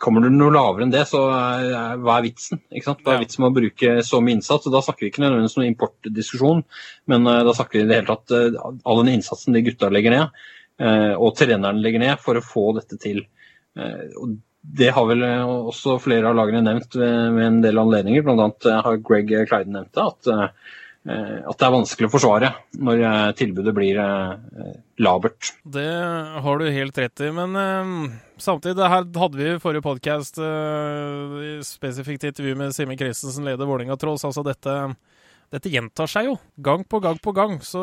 [0.00, 2.60] Kommer du noe lavere enn det, så er, hva er vitsen?
[2.72, 3.02] Ikke sant?
[3.04, 4.68] Hva er vitsen med å bruke så mye innsats?
[4.68, 6.62] Og da snakker vi ikke nødvendigvis noen importdiskusjon,
[7.12, 9.92] men uh, da snakker vi i det hele tatt uh, all den innsatsen de gutta
[9.92, 10.44] legger ned,
[10.78, 13.24] og treneren legger ned for å få dette til.
[13.74, 14.36] og
[14.78, 18.28] det har vel også flere av lagene nevnt ved en del anledninger.
[18.30, 20.04] Annet har Greg Clyden nevnt det.
[20.04, 20.54] At,
[21.06, 23.02] at, det er vanskelig å forsvare når
[23.38, 24.00] tilbudet blir
[25.00, 25.52] labert.
[25.64, 25.86] Det
[26.44, 27.30] har du helt rett i.
[27.32, 27.54] Men
[28.38, 30.36] Samtidig, her hadde vi i forrige podkast
[31.66, 34.26] spesifikt intervju med Simen Christensen, leder Vålerenga Trolls.
[34.28, 34.74] Altså dette
[35.54, 36.34] dette gjentar seg jo.
[36.60, 37.82] Gang på gang på gang så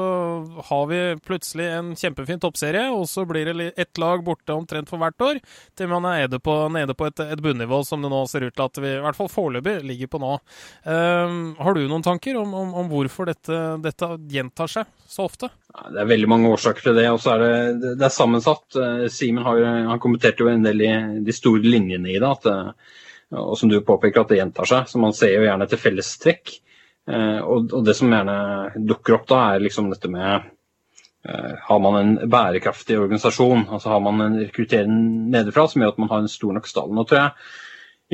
[0.67, 5.01] har vi plutselig en kjempefin toppserie, og så blir det ett lag borte omtrent for
[5.01, 5.41] hvert år,
[5.77, 8.55] til man er nede på, nede på et, et bunnivå som det nå ser ut
[8.55, 10.33] til at vi i hvert fall foreløpig ligger på nå.
[10.83, 15.49] Um, har du noen tanker om, om, om hvorfor dette, dette, gjentar seg så ofte?
[15.69, 18.65] Det er veldig mange årsaker til det, og så er det, det er sammensatt.
[18.79, 20.91] Eh, Simen har, har kommentert jo en del i
[21.25, 22.29] de store linjene i det.
[22.29, 23.01] At, eh,
[23.35, 24.87] og som du påpeker, at det gjentar seg.
[24.89, 26.55] Så man ser jo gjerne etter fellestrekk.
[26.55, 26.74] Eh,
[27.05, 28.35] og, og, det som gjerne
[28.89, 30.47] dukker opp da, er liksom dette med
[31.29, 34.95] uh, Har man en bærekraftig organisasjon, altså har man en rekruttering
[35.29, 36.89] nedenfra som gjør at man har en stor nok stall.
[36.97, 37.35] Nå tror jeg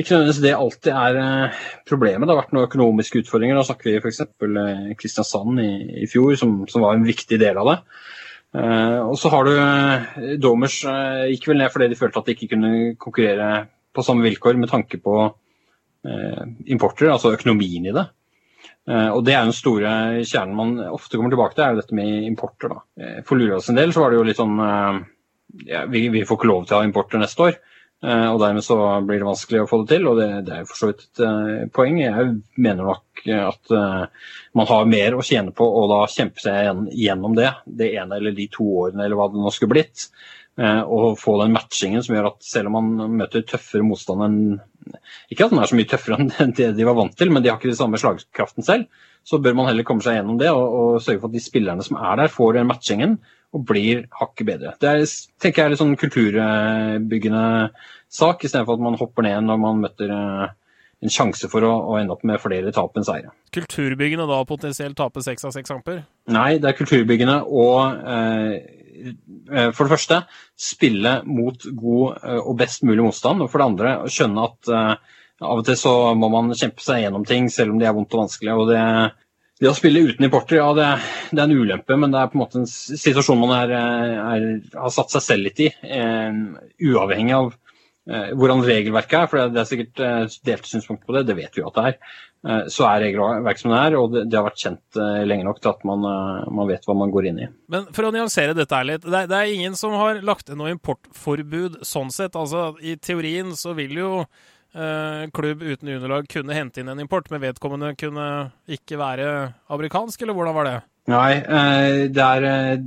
[0.00, 1.56] ikke nødvendigvis det alltid er eh,
[1.88, 2.24] problemet.
[2.24, 3.58] Det har vært noen økonomiske utfordringer.
[3.58, 4.22] Da snakker vi f.eks.
[4.24, 5.72] Eh, Kristiansand i,
[6.04, 7.76] i fjor, som, som, var en viktig del av det.
[8.56, 12.30] Eh, og så har du eh, Domers eh, gikk vel ned fordi de følte at
[12.30, 13.50] de ikke kunne konkurrere
[13.92, 18.08] på samme vilkår med tanke på eh, importer, altså økonomien i det.
[18.90, 19.90] Og det er den store
[20.26, 22.72] kjernen man ofte kommer tilbake til, er jo dette med importer.
[22.72, 23.10] da.
[23.28, 24.56] For Lurås en del så var det jo litt sånn
[25.66, 27.60] ja, vi, vi, får ikke lov til å ha importer neste år.
[28.02, 30.68] Eh, og dermed så blir det vanskelig å få det til, og det, det er
[30.68, 32.00] for så vidt et poeng.
[32.02, 33.74] Jeg mener nok at
[34.58, 38.34] man har mer å tjene på å da kjempe seg gjennom det, det ene eller
[38.34, 40.08] de to årene eller hva det nå skulle blitt.
[40.58, 44.40] Og få den matchingen som gjør at selv om man møter tøffere motstand enn
[45.32, 47.52] Ikke at den er så mye tøffere enn det de var vant til, men de
[47.52, 49.02] har ikke den samme slagkraften selv.
[49.26, 51.84] Så bør man heller komme seg gjennom det og, og sørge for at de spillerne
[51.86, 53.20] som er der, får den matchingen
[53.52, 54.72] og blir hakket bedre.
[54.80, 55.04] Det er,
[55.42, 57.44] tenker jeg er litt sånn kulturbyggende
[58.12, 60.52] sak, istedenfor at man hopper ned når man møter eh,
[61.02, 63.32] en sjanse for å, å ende opp med flere tap enn seire.
[63.54, 66.04] Kulturbyggende da potensielt tape seks av seks kamper?
[66.32, 68.54] Nei, det er kulturbyggende og eh,
[69.74, 70.20] for det første
[70.58, 73.42] spille mot god eh, og best mulig motstand.
[73.42, 77.02] Og for det andre skjønne at eh, av og til så må man kjempe seg
[77.02, 78.54] gjennom ting selv om de er vondt og vanskelig.
[78.54, 78.82] og det
[79.62, 80.86] det å spille uten importer, ja det,
[81.30, 84.46] det, er en ulempe, men det er på en måte en situasjon man er, er,
[84.74, 85.68] har satt seg selv litt i.
[85.86, 87.71] Uh, uavhengig av eh,
[88.08, 91.62] hvordan regelverket er, for det, er sikkert eh, delte synspunkter på det, det vet vi
[91.62, 91.98] jo at det er.
[92.42, 95.60] Eh, så er regelverket som det er, og det, har vært kjent eh, lenge nok
[95.62, 97.50] til at man, eh, man, vet hva man går inn i.
[97.70, 100.72] Men for å nyansere dette her litt, det, er ingen som har lagt inn noe
[100.74, 102.38] importforbud sånn sett.
[102.38, 104.10] Altså, I teorien så vil jo
[104.72, 108.26] Eh, klubb uten underlag kunne hente inn en import, men vedkommende kunne
[108.64, 109.26] ikke være
[109.68, 110.78] amerikansk, eller hvordan var det?
[111.10, 112.82] Nei, eh, det er eh,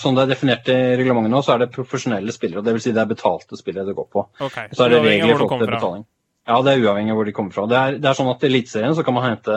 [0.00, 2.64] sånn det er definert i reglementet nå, så er det profesjonelle spillere.
[2.64, 2.86] Dvs.
[2.86, 4.24] Si det er betalte spillere det går på.
[4.46, 4.70] Okay.
[4.72, 6.06] Så er det regler i forhold til betaling.
[6.48, 7.66] Ja, det er uavhengig av hvor de kommer fra.
[7.68, 9.56] Det er, det er sånn at I Eliteserien så kan man hente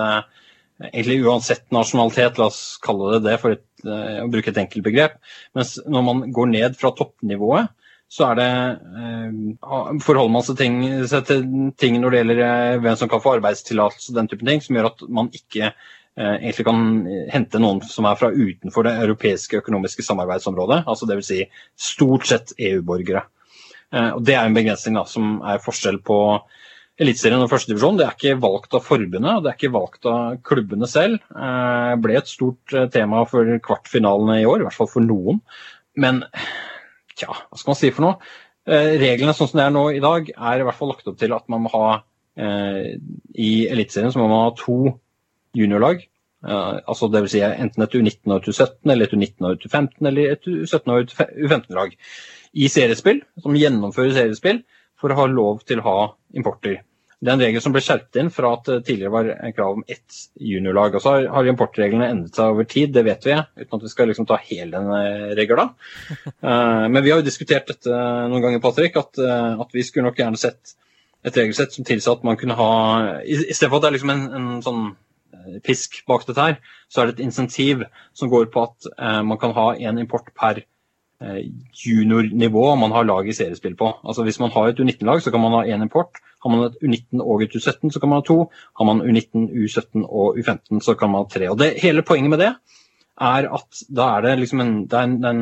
[0.90, 5.16] egentlig uansett nasjonalitet, la oss kalle det det for et, å bruke et enkelt begrep.
[5.56, 7.72] Mens når man går ned fra toppnivået,
[8.12, 8.50] så er det
[9.00, 11.46] eh, forholder man seg, ting, seg, til
[11.80, 14.76] ting når det gjelder eh, hvem som kan få arbeidstillatelse, og den typen ting, som
[14.76, 15.86] gjør at man ikke eh,
[16.20, 16.82] egentlig kan
[17.32, 20.82] hente noen som er fra utenfor det europeiske økonomiske samarbeidsområdet.
[20.86, 21.30] altså Dvs.
[21.30, 21.46] Si
[21.80, 23.24] stort sett EU-borgere.
[23.92, 26.18] Eh, og Det er en begrensning da, som er forskjell på
[27.02, 27.98] Eliteserien og førstedivisjon.
[27.98, 31.18] Det er ikke valgt av forbundet, og det er ikke valgt av klubbene selv.
[31.32, 35.06] Det eh, ble et stort eh, tema for kvartfinalene i år, i hvert fall for
[35.06, 35.42] noen.
[36.00, 36.24] Men
[37.22, 38.30] Tja, hva skal man si for noe?
[38.70, 41.18] Eh, reglene sånn som det er nå i dag, er i hvert fall lagt opp
[41.20, 41.88] til at man må ha
[42.40, 42.94] eh,
[43.36, 44.78] I Eliteserien så må man ha to
[45.58, 46.06] juniorlag.
[46.42, 50.36] Uh, altså vil Si enten et U19 og U17, eller et U19 og U15, eller
[50.36, 51.98] et U17 og U15-lag.
[52.54, 54.64] I seriespill, som gjennomfører seriespill,
[55.00, 56.00] for å ha lov til å ha
[56.38, 56.82] importer.
[57.22, 59.76] Det er en regel som ble skjerpet inn fra at det tidligere var en krav
[59.76, 60.96] om ett juniorlag.
[60.98, 64.10] Og så har importreglene endret seg over tid, det vet vi, uten at vi skal
[64.10, 65.70] liksom ta hele den regla.
[66.42, 70.08] Uh, men vi har jo diskutert dette noen ganger, Patrick, at, uh, at vi skulle
[70.08, 70.74] nok gjerne sett
[71.22, 72.72] et regelsett som tilsa at man kunne ha
[73.22, 74.96] Istedenfor at det er liksom en, en, sånn eh,
[75.66, 76.60] pisk bak dette her,
[76.92, 77.86] så er det et insentiv
[78.18, 78.92] som går på at
[79.26, 80.64] man kan ha én import per
[81.22, 83.92] juniornivå man har lag i seriespill på.
[84.04, 86.18] Altså Hvis man har et U19-lag, så kan man ha én import.
[86.44, 88.50] Har man et U19 og et U17, så kan man ha to.
[88.80, 91.50] Har man U19, U17 og U15, så kan man ha tre.
[91.50, 92.54] Og det, Hele poenget med det
[93.22, 95.42] er at da er det liksom en, det er en, en,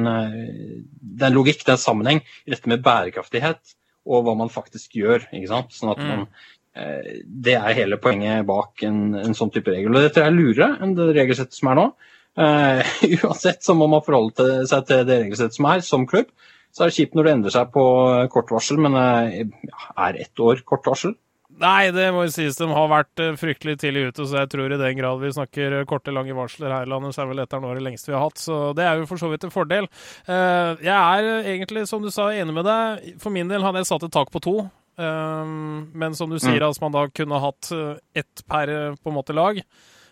[0.99, 3.75] det er en logikk, det er en sammenheng i dette med bærekraftighet
[4.09, 5.29] og hva man faktisk gjør.
[5.31, 5.71] ikke sant?
[5.75, 6.49] Sånn at man, mm.
[6.73, 9.95] Det er hele poenget bak en, en sånn type regel.
[9.95, 11.85] Og dette er lurere enn det regelsettet som er nå.
[12.39, 12.79] Uh,
[13.23, 16.29] uansett så må man forholde seg til det regelsettet som er, som klubb.
[16.71, 17.83] Så er det kjipt når det endrer seg på
[18.31, 21.17] kort varsel, men uh, er ett år kort varsel?
[21.59, 24.71] Nei, det må jo sies de har vært eh, fryktelig tidlig ute, så jeg tror
[24.71, 27.59] i den grad vi snakker korte, lange varsler her i landet, så er vel dette
[27.59, 28.39] nå det lengste vi har hatt.
[28.39, 29.89] Så det er jo for så vidt en fordel.
[30.29, 33.09] Eh, jeg er egentlig, som du sa, enig med deg.
[33.19, 34.55] For min del hadde jeg satt et tak på to.
[34.99, 36.65] Men som du sier, mm.
[36.67, 37.71] altså man da kunne hatt
[38.17, 39.61] ett per på en måte lag.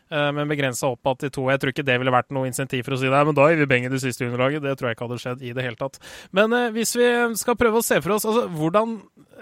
[0.09, 1.47] Eh, men begrensa oppad de to.
[1.51, 3.59] Jeg tror ikke det ville vært noe insentiv for å si det, men da gir
[3.59, 4.63] vi Beng i det siste underlaget.
[4.63, 5.99] Det tror jeg ikke hadde skjedd i det hele tatt.
[6.35, 8.97] Men eh, hvis vi skal prøve å se for oss altså, hvordan
[9.35, 9.36] eh,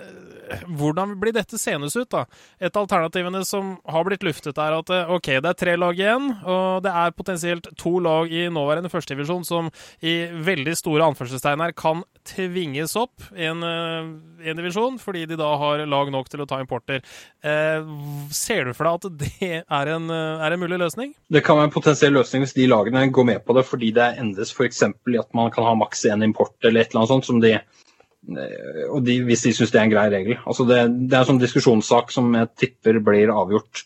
[0.77, 2.25] hvordan blir dette senes ut, da?
[2.59, 5.97] Et av alternativene som har blitt luftet, er at eh, OK, det er tre lag
[5.99, 9.71] igjen, og det er potensielt to lag i nåværende førstedivisjon som
[10.05, 14.11] i veldig store anførselstegn her kan tvinges opp i en, eh,
[14.45, 17.01] en, divisjon, fordi de da har lag nok til å ta importer.
[17.45, 17.89] Eh,
[18.33, 21.15] ser du for deg at det er en, er en mulig løsning?
[21.31, 24.13] Det kan være en potensiell løsning hvis de lagene går med på det fordi det
[24.21, 24.83] endres f.eks.
[24.85, 27.57] i at man kan ha maks én import eller et eller annet sånt som de
[28.25, 30.39] og de, hvis de syns det er en grei regel.
[30.43, 33.83] Altså det, det er en sånn diskusjonssak som jeg tipper blir avgjort,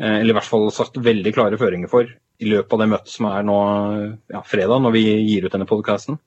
[0.00, 3.12] eh, eller i hvert fall sagt veldig klare føringer for, i løpet av det møtet
[3.14, 3.58] som er nå
[4.34, 6.18] ja, fredag, når vi gir ut denne podkasten.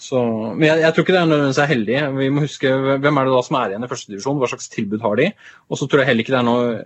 [0.55, 1.97] Men jeg, jeg, tror ikke det er nødvendigvis er heldig.
[2.17, 5.03] Vi må huske hvem er det da som er igjen i førstedivisjon, hva slags tilbud
[5.03, 5.31] har de?
[5.67, 6.77] Og så tror jeg heller ikke det er noe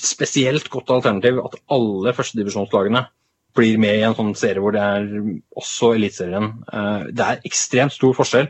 [0.00, 3.04] spesielt godt alternativ at alle førstedivisjonslagene
[3.54, 5.04] blir med i en sånn serie hvor det er
[5.54, 6.48] også Eliteserien.
[6.66, 8.48] Eh, det er ekstremt stor forskjell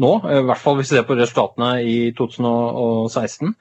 [0.00, 3.54] nå, i hvert fall hvis vi ser på resultatene i 2016,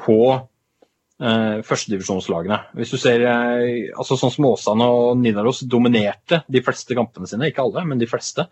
[0.00, 2.60] på eh, førstedivisjonslagene.
[2.78, 7.50] Hvis du ser eh, altså sånn som Åsane og Nidaros dominerte de fleste kampene sine,
[7.50, 8.46] ikke alle, men de fleste,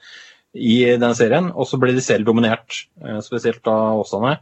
[0.54, 1.50] i den serien.
[1.54, 4.38] Og så ble de selv dominert, eh, spesielt av Åsane,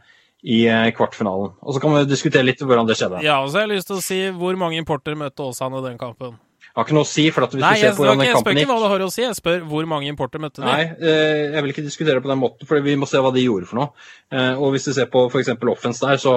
[0.46, 1.56] i eh, kvartfinalen.
[1.62, 3.22] Og så kan vi diskutere litt hvordan det skjedde.
[3.26, 5.98] Ja, og så har jeg lyst til å si hvor mange importer møtte Åsane den
[6.00, 6.36] kampen?
[6.76, 7.24] Har ikke noe å si.
[7.32, 8.60] for at hvis Nei, du ser på hvordan den kampen gikk...
[8.60, 10.66] jeg spør ikke hva det har å si, jeg spør hvor mange importer møtte de.
[10.68, 13.44] Nei, eh, jeg vil ikke diskutere på den måten, for vi må se hva de
[13.44, 14.08] gjorde for noe.
[14.28, 15.54] Eh, og Hvis du ser på f.eks.
[15.72, 16.34] offense der, så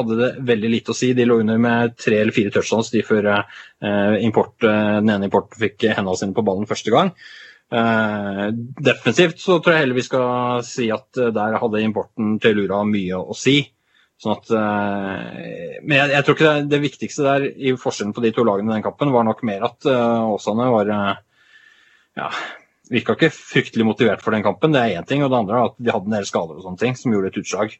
[0.00, 1.12] hadde det veldig lite å si.
[1.14, 5.62] De lå under med tre eller fire touchdowns de før eh, import, den ene importen
[5.62, 7.14] fikk hendene sine på ballen første gang.
[7.70, 13.22] defensivt så tror jeg heller vi skal si at der hadde importen til Lura mye
[13.22, 13.60] å si.
[14.20, 18.24] Sånn at, uh, men jeg, jeg, tror ikke det, det, viktigste der i forskjellen på
[18.24, 21.14] de to lagene i den kampen var nok mer at uh, Åsane var uh,
[22.20, 22.26] ja,
[22.92, 24.76] virka ikke fryktelig motivert for den kampen.
[24.76, 25.24] Det er én ting.
[25.24, 27.32] Og det andre er at de hadde en del skader og sånne ting som gjorde
[27.32, 27.78] et utslag.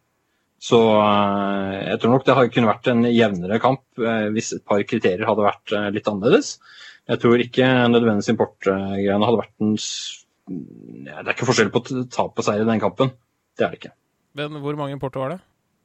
[0.60, 4.02] Så jeg tror nok det kunne vært en jevnere kamp
[4.34, 6.50] hvis et par kriterier hadde vært litt annerledes.
[7.08, 12.44] Jeg tror ikke nødvendigvis importgreiene hadde vært en Det er ikke forskjell på tap og
[12.44, 13.14] seier i den kampen.
[13.56, 13.94] Det er det ikke.
[14.36, 15.40] Men hvor mange importer var det?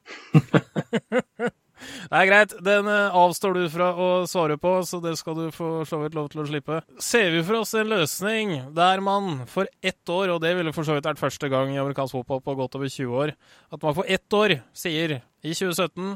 [2.09, 2.53] Det er greit.
[2.65, 6.15] Den eh, avstår du fra å svare på, så det skal du få så vidt
[6.17, 6.81] lov til å slippe.
[7.01, 10.87] Ser vi for oss en løsning der man for ett år, og det ville for
[10.87, 13.35] så vidt vært første gang i amerikansk fotball på godt over 20 år,
[13.73, 16.15] at man for ett år sier i 2017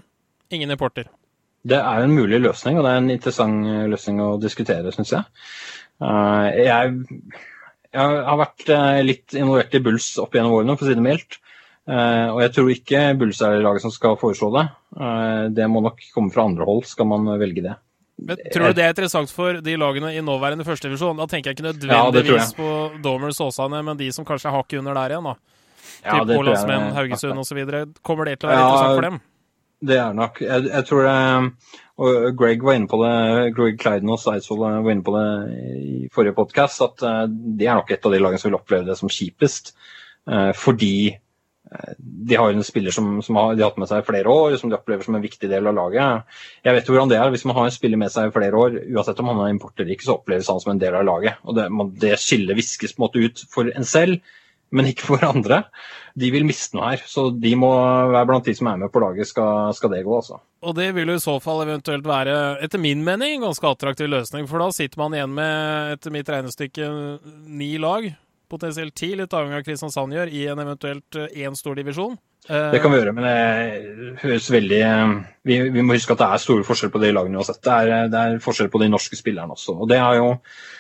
[0.56, 1.10] ingen importer?
[1.70, 5.14] Det er en mulig løsning, og det er en interessant eh, løsning å diskutere, syns
[5.18, 5.28] jeg.
[6.00, 7.20] Eh, jeg.
[7.92, 8.74] jeg har vært
[9.04, 11.42] litt involvert i Bulls opp gjennom årene, for å si det mildt.
[11.90, 14.66] Uh, og jeg tror ikke Bulls er laget som skal foreslå det.
[14.94, 17.78] Uh, det må nok komme fra andre hold, skal man velge det.
[18.20, 21.18] Men Tror du det er interessant for de lagene i nåværende førstedivisjon?
[21.18, 24.82] Da tenker jeg ikke nødvendigvis ja, på Domers Åsane, men de som kanskje er hakket
[24.82, 25.30] under der igjen.
[25.30, 25.36] da.
[26.04, 27.62] Ja, Typ Ålandsmenn, Haugesund osv.
[28.06, 29.22] Kommer det til å være ja, interessant for dem?
[29.90, 30.42] Det er nok.
[30.44, 31.16] Jeg, jeg tror det
[32.00, 33.16] og Greg var inne på det,
[33.58, 35.26] Greg Clyden og Eidsvoll var inne på det
[35.80, 38.88] i forrige podkast, at det de er nok et av de lagene som vil oppleve
[38.88, 39.74] det som kjipest.
[40.56, 41.18] fordi
[41.98, 44.56] de har en spiller som, som har, de har hatt med seg i flere år,
[44.58, 46.34] som de opplever som en viktig del av laget.
[46.66, 47.30] Jeg vet hvordan det er.
[47.34, 49.78] Hvis man har en spiller med seg i flere år, uansett om han er import
[49.78, 51.42] eller ikke, så oppleves han som en del av laget.
[51.46, 51.68] Og Det,
[52.02, 54.18] det skillet viskes på en måte ut for en selv,
[54.74, 55.64] men ikke for andre.
[56.20, 59.02] De vil miste noe her, så de må være blant de som er med på
[59.02, 60.16] laget, skal, skal det gå.
[60.16, 60.40] altså.
[60.66, 62.34] Og det vil jo i så fall eventuelt være,
[62.66, 64.50] etter min mening, en ganske attraktiv løsning.
[64.50, 66.90] For da sitter man igjen med, etter mitt regnestykke,
[67.46, 68.10] ni lag
[68.50, 72.18] potensielt ti, litt avhengig av Kristiansand gjør, i en eventuelt én eh, stor divisjon.
[72.50, 75.12] Det kan vi gjøre, men det høres veldig eh,
[75.46, 77.62] vi, vi, må huske at det er store forskjeller på de lagene uansett.
[77.66, 79.76] Det er, det er forskjell på de norske spillerne også.
[79.76, 80.32] og Det har jo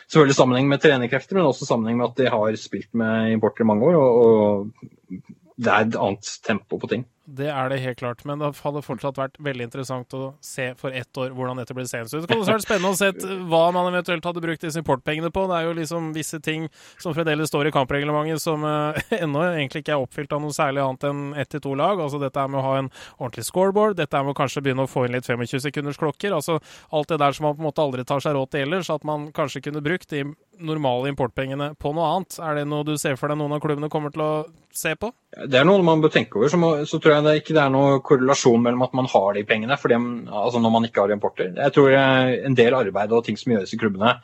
[0.07, 3.69] selvfølgelig sammenheng med trenerkrefter, men også sammenheng med at de har spilt med importer i
[3.69, 3.99] mange år.
[3.99, 5.19] og, og
[5.59, 7.03] det er et annet tempo på ting.
[7.29, 10.95] Det er det helt klart, men det hadde fortsatt vært veldig interessant å se for
[10.95, 12.25] ett år hvordan dette ble seende ut.
[12.25, 15.43] Det også vært spennende å se hva man eventuelt hadde brukt disse importpengene på.
[15.49, 16.65] Det er jo liksom visse ting
[16.97, 20.83] som fremdeles står i kampreglementet som uh, ennå egentlig ikke er oppfylt av noe særlig
[20.83, 22.01] annet enn ett til to lag.
[22.01, 24.87] Altså dette er med å ha en ordentlig scoreboard, dette er med å kanskje begynne
[24.87, 26.33] å få inn litt 25 sekunders klokker.
[26.35, 26.57] Altså
[26.95, 29.05] alt det der som man på en måte aldri tar seg råd til ellers, at
[29.07, 30.25] man kanskje kunne brukt de
[30.59, 32.37] normale importpengene på noe annet.
[32.43, 34.31] Er det noe du ser for deg noen av klubbene kommer til å
[34.75, 35.11] se på?
[35.49, 36.51] Det er noe man bør tenke over.
[36.51, 39.33] Så, må, så tror jeg det ikke det er noe korrelasjon mellom at man har
[39.37, 41.51] de pengene fordi, altså når man ikke har importer.
[41.57, 44.15] Jeg tror er en del arbeid og ting som gjøres i klubbene.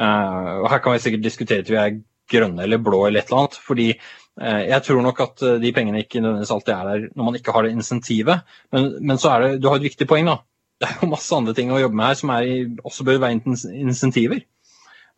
[0.00, 1.98] Uh, og Her kan vi sikkert diskutere til vi er
[2.30, 3.58] grønne eller blå eller et eller annet.
[3.66, 7.26] fordi uh, jeg tror nok at eh, de pengene ikke nødvendigvis alltid er der når
[7.26, 8.46] man ikke har det insentivet.
[8.72, 10.30] Men, men så er det, du har et viktig poeng.
[10.30, 10.40] da.
[10.80, 12.46] Det er jo masse andre ting å jobbe med her som er,
[12.88, 13.36] også bør være
[13.76, 14.40] insentiver.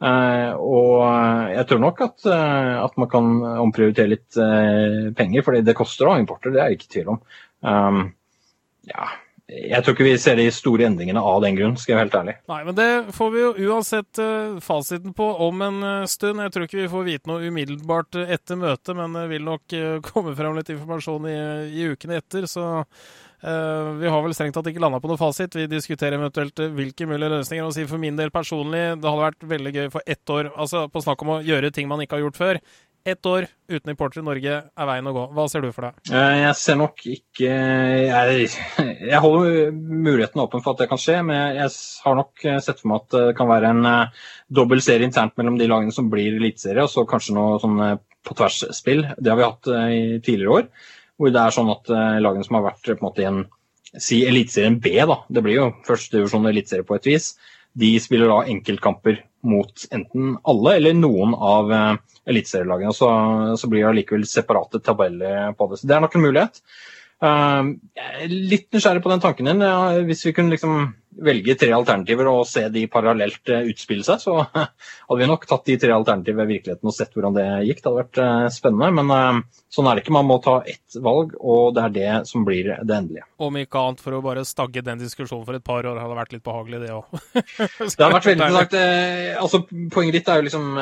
[0.02, 3.28] Uh, og jeg tror nok at, uh, at, man kan
[3.62, 4.38] omprioritere litt
[5.18, 7.20] penger, fordi det koster å ha importer, det er jeg ikke i tvil om.
[7.62, 8.00] Um,
[8.90, 9.12] ja,
[9.52, 12.18] jeg tror ikke vi ser de store endringene av den grunn, skal jeg være helt
[12.18, 12.34] ærlig.
[12.50, 14.20] Nei, men det får vi jo uansett
[14.64, 16.40] fasiten på om en stund.
[16.40, 19.76] Jeg tror ikke vi får vite noe umiddelbart etter møtet, men det vil nok
[20.08, 21.36] komme frem litt informasjon i,
[21.68, 22.48] i ukene etter.
[22.50, 22.64] så
[23.42, 25.56] vi har vel strengt tatt ikke landa på noe fasit.
[25.58, 27.66] Vi diskuterer eventuelt uh, hvilke mulige løsninger.
[27.66, 30.86] Og si For min del personlig, det hadde vært veldig gøy for ett år altså
[30.92, 32.62] på snakk om å gjøre ting man ikke har gjort før.
[33.04, 35.24] ett år uten importer i Norge er veien å gå.
[35.34, 36.12] Hva ser du for deg?
[36.14, 38.46] Eh, jeg ser nok ikke Jeg,
[39.10, 41.74] jeg holder muligheten åpen for at det kan skje, men jeg
[42.04, 43.90] har nok sett for meg at det kan være en
[44.46, 47.82] dobbel serie internt mellom de lagene som blir eliteserie, og så kanskje noe sånn
[48.22, 49.08] på tvers-spill.
[49.18, 50.70] Det har vi hatt i tidligere år.
[51.22, 53.44] Hvor det er sånn at uh, lagene som har vært på en måte i en
[54.00, 57.34] si Eliteserien B, da, det blir jo førstedivisjon eliteserie på et vis,
[57.78, 61.92] de spiller da enkeltkamper mot enten alle eller noen av uh,
[62.30, 62.94] eliteserielagene.
[62.96, 63.10] Så,
[63.58, 65.80] så blir det allikevel separate tabeller på det.
[65.80, 66.60] Så det er nok en mulighet.
[67.22, 67.72] Uh,
[68.30, 69.64] litt nysgjerrig på den tanken din.
[69.66, 74.22] Ja, hvis vi kunne liksom velge tre alternativer og se de parallelt uh, utspille seg,
[74.22, 77.82] så hadde vi nok tatt de tre alternativene i virkeligheten og sett hvordan det gikk.
[77.82, 78.90] Det hadde vært uh, spennende.
[79.02, 79.42] Men
[79.72, 80.14] sånn er det ikke.
[80.16, 83.26] Man må ta ett valg, og det er det som blir det endelige.
[83.42, 86.34] Om ikke annet for å bare stagge den diskusjonen for et par år, hadde vært
[86.36, 87.20] litt behagelig, det òg.
[87.98, 88.78] det har vært veldig interessant.
[89.42, 90.72] Altså, poenget ditt er jo liksom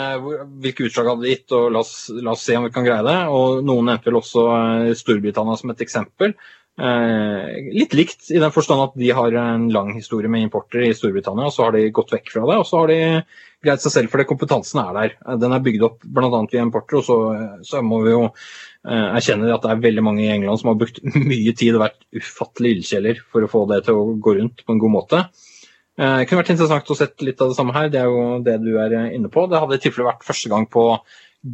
[0.62, 3.06] hvilke utslag hadde det gitt, og la oss, la oss, se om vi kan greie
[3.06, 3.18] det.
[3.34, 4.46] Og noen nevnte vel også
[4.98, 6.34] Storbritannia som et eksempel.
[6.78, 10.94] Eh, litt likt i den forstand at de har en lang historie med importer i
[10.96, 12.56] Storbritannia, og så har de gått vekk fra det.
[12.62, 12.98] Og så har de
[13.64, 15.14] greid seg selv fordi kompetansen er der.
[15.42, 16.42] Den er bygd opp bl.a.
[16.52, 17.18] via importer, og så,
[17.66, 20.80] så, må vi jo eh, erkjenne at det er veldig mange i England som har
[20.80, 21.02] brukt
[21.32, 24.76] mye tid og vært ufattelig ildkjeller for å få det til å gå rundt på
[24.76, 25.24] en god måte.
[26.00, 28.38] Eh, det kunne vært interessant å sette litt av det samme her, det er jo
[28.46, 29.50] det du er inne på.
[29.50, 30.94] Det hadde i tilfelle vært første gang på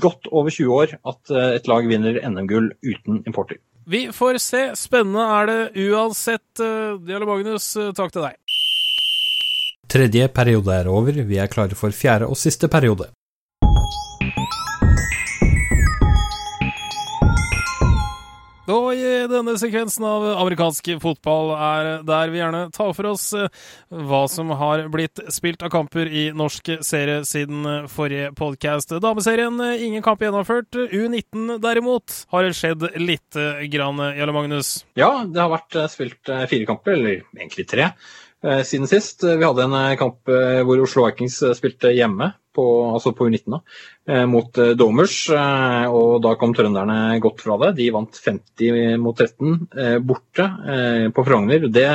[0.02, 3.58] godt over 20 år at et lag vinner NM-gull uten importer.
[3.87, 4.62] Vi får se.
[4.74, 6.62] Spennende er det uansett.
[7.07, 8.34] Dialog Magnus, eh, takk til deg.
[9.87, 11.12] Tredje periode er over.
[11.12, 13.07] Vi er klare for fjerde og siste periode.
[18.66, 23.46] Og i denne sekvensen av amerikansk fotball er der vi gjerne tar for oss eh,
[23.94, 28.96] hva som har blitt spilt av kamper i norsk serie siden eh, forrige podkast.
[29.02, 30.74] Dameserien eh, ingen kamp gjennomført.
[30.74, 34.80] U19 derimot har det skjedd lite grann, Jarle Magnus?
[34.98, 37.92] Ja, det har vært spilt fire kamper, eller egentlig tre,
[38.45, 39.24] siden sist.
[39.24, 43.61] Vi hadde en kamp hvor Oslo Vikings spilte hjemme på, altså på U19 da,
[44.11, 45.18] eh, mot eh, Domers.
[45.32, 47.74] Eh, og da kom trønderne godt fra det.
[47.80, 50.49] De vant 50 mot 13 borte
[51.14, 51.68] på Frogner.
[51.68, 51.91] Det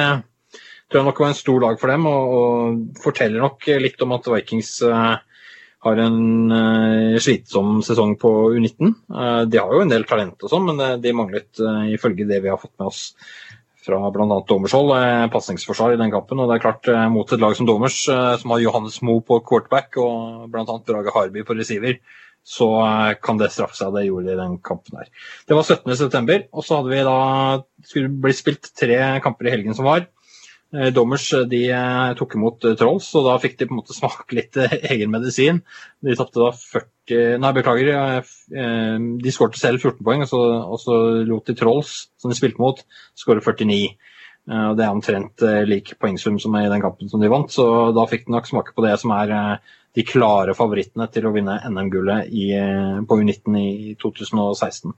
[0.91, 4.17] tror jeg nok var en stor dag for dem, og, og forteller nok litt om
[4.17, 4.71] at Vikings
[5.81, 6.51] har en
[7.23, 8.91] slitsom sesong på U19.
[9.49, 11.63] de har jo en del talent og sånn, men de manglet
[11.95, 13.05] ifølge det vi har fått med oss
[13.85, 14.39] fra bl.a.
[14.47, 16.39] dommershold, eh, pasningsforsvar i den kampen.
[16.39, 19.23] og det er klart eh, Mot et lag som Domers, eh, som har Johannes Moe
[19.25, 20.65] på quarterback og bl.a.
[20.65, 21.97] Brage Harby på receiver,
[22.41, 22.67] så
[23.21, 23.91] kan det straffe seg.
[23.93, 25.11] Det gjorde de i den kampen her.
[25.45, 27.17] Det var 17.9, og så hadde vi da
[27.85, 30.07] skulle bli spilt tre kamper i helgen som var.
[30.71, 33.95] Eh, Dommers eh, de eh, tok imot Trolls, og da fikk de på en måte
[33.97, 35.59] smake litt egen medisin.
[36.03, 36.87] De tapte da 40
[37.43, 38.21] Nei, beklager.
[39.19, 41.89] De skårte selv 14 poeng, og så, og så lot de Trolls,
[42.21, 42.77] som de spilte mot,
[43.19, 43.97] skåre 49.
[44.47, 47.65] Det er omtrent lik poengsum som i den kampen som de vant, så
[47.97, 49.33] da fikk de nok smake på det som er
[49.95, 52.29] de klare favorittene til å vinne NM-gullet
[53.07, 54.93] på U19 i 2016.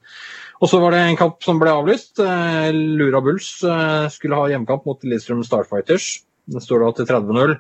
[0.62, 2.20] Og så var det en kamp som ble avlyst.
[2.24, 6.22] Eh, Lura Bulls eh, skulle ha hjemmekamp mot Lillestrøm Starfighters.
[6.54, 7.56] Det står da til 30-0.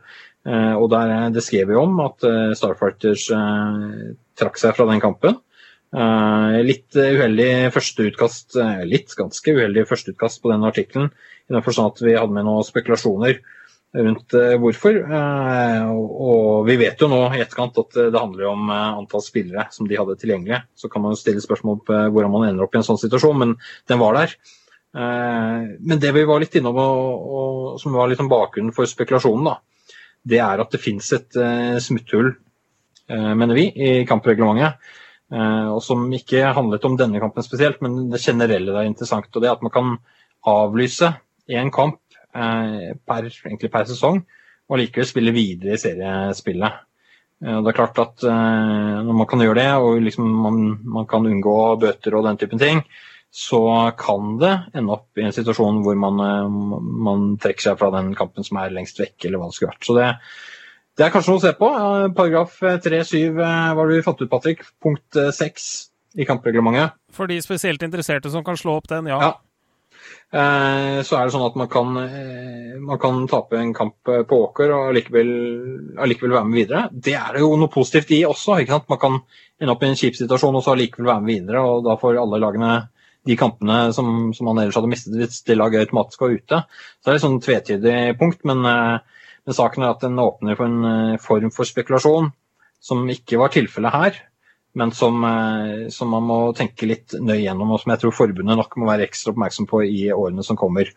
[0.47, 2.23] Eh, og der, det skrev vi om at
[2.59, 3.25] Starfighters
[4.39, 5.41] trakk seg fra den kampen.
[5.93, 8.55] Litt uheldig førsteutkast,
[8.89, 11.11] litt ganske uheldig førsteutkast på den artikkelen.
[11.45, 13.37] I den forstand at vi hadde med noen spekulasjoner
[13.93, 14.97] rundt eh, hvorfor.
[14.97, 19.67] Eh, og vi vet jo nå i etterkant at det handler om eh, antall spillere
[19.73, 20.63] som de hadde tilgjengelig.
[20.75, 23.39] Så kan man jo stille spørsmål på hvordan man ender opp i en sånn situasjon,
[23.43, 23.55] men
[23.89, 24.37] den var der.
[24.93, 29.55] Men det vi var litt innom, og, som var litt om bakgrunnen for spekulasjonen, da,
[30.29, 31.39] det er at det finnes et
[31.81, 32.29] smutthull,
[33.09, 34.77] mener vi, i kampreglementet.
[35.33, 39.31] Og som ikke handlet om denne kampen spesielt, men det generelle er interessant.
[39.33, 39.95] Og det er at man kan
[40.53, 41.09] avlyse
[41.57, 42.02] en kamp Eh,
[42.33, 44.23] per, egentlig per sesong,
[44.69, 46.81] og likevel spille videre i seriespillet.
[47.43, 51.07] Eh, det er klart at eh, Når man kan gjøre det, og liksom man, man,
[51.09, 52.83] kan unngå bøter og den typen ting,
[53.33, 53.59] så
[53.97, 56.19] kan det ende opp i en situasjon hvor man,
[57.07, 59.87] man trekker seg fra den kampen som er lengst vekk, eller hva det skulle vært.
[59.87, 60.11] Så det,
[60.93, 61.69] det er kanskje noe å se på.
[62.13, 64.61] Paragraf 3-7, hva har du fant ut, Patrick?
[64.85, 65.65] Punkt 6
[66.21, 66.93] i kampreglementet.
[67.09, 69.17] For de spesielt interesserte som kan slå opp den, ja.
[69.17, 69.33] ja.
[70.33, 74.23] Eh, så er det sånn at man kan, eh, man kan tape en kamp eh,
[74.25, 75.29] på Åker og allikevel,
[76.01, 76.87] allikevel, være med videre.
[76.89, 78.57] Det er det jo noe positivt i også.
[78.63, 78.89] ikke sant?
[78.89, 79.19] Man kan
[79.61, 81.61] ende opp i en kjip situasjon og så allikevel være med videre.
[81.61, 82.71] og Da får alle lagene
[83.29, 86.63] de kampene som, som man ellers hadde mistet hvis det laget automatisk var ute.
[86.65, 90.65] Så det er et sånn tvetydig punkt, men, men, saken er at den åpner for
[90.65, 92.33] en form for spekulasjon
[92.83, 94.17] som ikke var tilfellet her.
[94.79, 95.19] Men som,
[95.93, 99.05] som, man må tenke litt nøye gjennom, og som jeg tror forbundet nok må være
[99.05, 100.89] ekstra oppmerksom på i årene som kommer.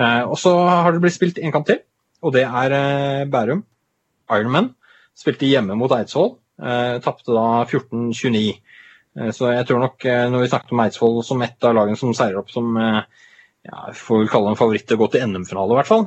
[0.00, 1.78] Og så har det blitt spilt en kamp til,
[2.26, 2.74] og det er
[3.30, 3.62] Bærum.
[4.30, 4.72] Ironman.
[5.18, 6.34] Spilte hjemme mot Eidsvoll.
[7.04, 8.44] Tapte da 14-29.
[9.34, 12.42] Så jeg tror nok, når vi snakket om Eidsvoll som ett av lagene som seirer
[12.42, 15.90] opp som ja, får vi kalle en favoritt til å gå til NM-finale, i hvert
[15.90, 16.06] fall.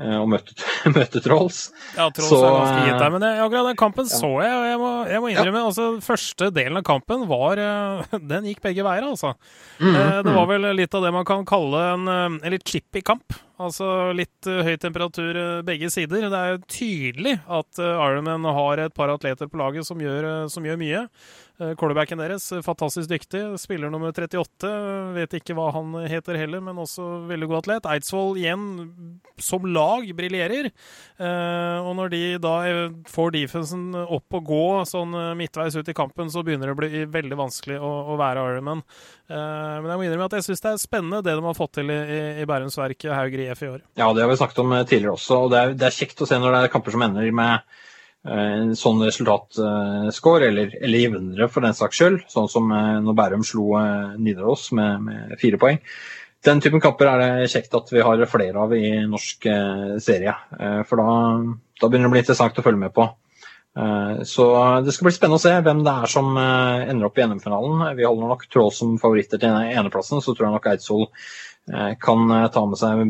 [0.00, 0.54] Eh, og møtte,
[0.96, 1.60] møtte Trolls.
[1.96, 3.12] Ja, Trolls så, er ganske gitt der.
[3.14, 4.20] Men jeg, akkurat den kampen ja.
[4.22, 5.66] så jeg, og jeg må, jeg må innrømme ja.
[5.72, 9.34] altså, Første delen av kampen var eh, Den gikk begge veier, altså.
[9.80, 13.36] Mm, det var vel litt av det man kan kalle en, en litt chippy kamp.
[13.60, 13.86] Altså
[14.16, 16.30] litt uh, høy temperatur uh, begge sider.
[16.32, 20.64] Det er tydelig at uh, Ironman har et par atleter på laget som gjør, som
[20.64, 21.04] gjør mye.
[21.60, 23.42] Quarterbacken deres, fantastisk dyktig.
[23.60, 24.68] Spiller nummer 38.
[25.12, 27.88] Vet ikke hva han heter heller, men også veldig god atlet.
[27.92, 28.62] Eidsvoll igjen,
[29.36, 30.70] som lag, briljerer.
[31.20, 32.54] Og når de da
[33.12, 37.04] får defensen opp og gå sånn midtveis ut i kampen, så begynner det å bli
[37.12, 38.80] veldig vanskelig å, å være Ironman.
[39.28, 41.92] Men jeg må innrømme at jeg syns det er spennende det de har fått til
[41.92, 42.00] i,
[42.40, 43.82] i Bærums Verk, Haugri EF i år.
[43.94, 45.44] Ja, det har vi snakket om eh, tidligere også.
[45.44, 47.52] og Det er, det er kjekt å se når det er kamper som ender med
[47.56, 52.24] eh, en sånn resultatscore, eller, eller jevnere for den saks skyld.
[52.32, 53.68] Sånn som eh, når Bærum slo
[54.18, 55.80] Nidaros med, med, fire poeng.
[56.46, 59.44] Den typen kamper er det kjekt at vi har flere av i norsk
[60.00, 60.32] serie.
[60.88, 61.16] For da,
[61.76, 63.04] da begynner det å bli interessant å følge med på.
[64.24, 64.46] Så
[64.80, 67.84] det skal bli spennende å se hvem det er som ender opp i NM-finalen.
[67.98, 71.04] Vi holder nok Trolls som favoritter til eneplassen, så tror jeg nok Eidsvoll
[71.68, 73.02] Eh, kan eh, ta med seg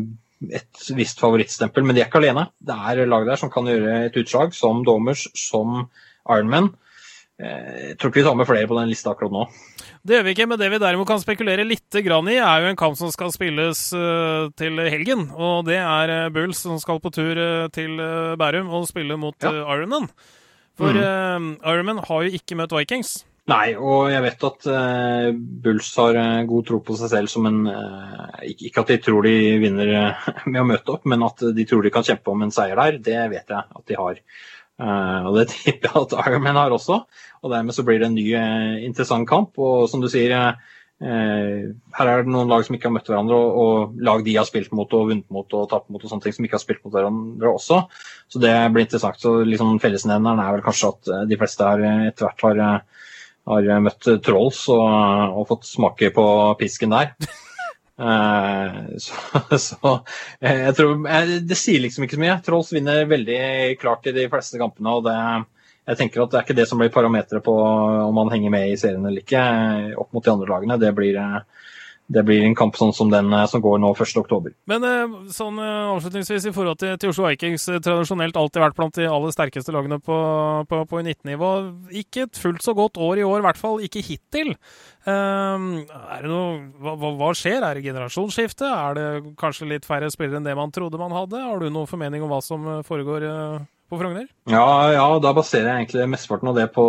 [0.49, 2.47] et visst favorittstempel, men de er ikke alene.
[2.57, 5.85] Det er lag der som kan gjøre et utslag, som Domers, som
[6.25, 6.71] Ironman.
[7.41, 9.45] Eh, jeg tror ikke vi tar med flere på den lista akkurat nå.
[10.01, 12.79] Det gjør vi ikke, men det vi derimot kan spekulere litt i, er jo en
[12.79, 13.87] kamp som skal spilles
[14.57, 15.27] til helgen.
[15.37, 17.37] Og det er Bulls som skal på tur
[17.73, 17.97] til
[18.37, 19.53] Bærum og spille mot ja.
[19.61, 20.09] Ironman.
[20.79, 21.59] For mm.
[21.61, 23.19] Ironman har jo ikke møtt Vikings.
[23.49, 27.47] Nei, og jeg vet at uh, Bulls har uh, god tro på seg selv som
[27.49, 29.33] en uh, Ikke at de tror de
[29.63, 29.89] vinner
[30.51, 32.99] med å møte opp, men at de tror de kan kjempe om en seier der.
[33.01, 34.21] Det vet jeg at de har.
[35.25, 37.01] og det tipper jeg at Ironman har også.
[37.41, 38.27] Og dermed så blir det en ny
[38.85, 39.57] interessant kamp.
[39.57, 40.53] Og som du sier,
[41.01, 44.45] her er det noen lag som ikke har møtt hverandre, og, og, lag de har
[44.45, 46.83] spilt mot og vunnet mot og tapt mot og sånne ting som ikke har spilt
[46.85, 47.81] mot hverandre også.
[48.29, 49.17] Så det blir interessant.
[49.21, 52.85] Så liksom Fellesnevneren er vel kanskje at de fleste her etter hvert har
[53.49, 54.83] har møtt Trolls og,
[55.37, 56.25] og fått smake på
[56.61, 57.15] pisken der.
[58.01, 59.13] Eh, så,
[59.61, 59.89] så,
[60.41, 61.03] jeg tror
[61.45, 62.37] Det sier liksom ikke så mye.
[62.41, 63.41] Trolls vinner veldig
[63.77, 64.95] klart i de fleste kampene.
[64.95, 65.17] og det,
[65.91, 68.71] jeg tenker at Det er ikke det som blir parameteret på om man henger med
[68.71, 69.43] i serien eller ikke,
[70.01, 70.79] opp mot de andre lagene.
[70.81, 71.19] Det blir,
[72.11, 74.51] det blir en kamp sånn som den eh, som går nå 1.10.
[74.69, 78.97] Men eh, sånn eh, avslutningsvis i forhold til, til Oslo Vikings, tradisjonelt alltid vært blant
[78.99, 80.17] de aller sterkeste lagene på,
[80.69, 81.51] på, på 19-nivå.
[82.03, 84.55] Ikke et fullt så godt år i år, i hvert fall ikke hittil.
[85.07, 87.63] Um, er det noe, hva, hva, skjer?
[87.63, 88.69] Er det generasjonsskifte?
[88.69, 91.41] Er det kanskje litt færre spillere enn det man trodde man hadde?
[91.41, 93.29] Har du noen formening om hva som foregår?
[93.91, 94.27] på Frogner?
[94.47, 96.83] Ja, ja, da baserer jeg egentlig mesteparten av det på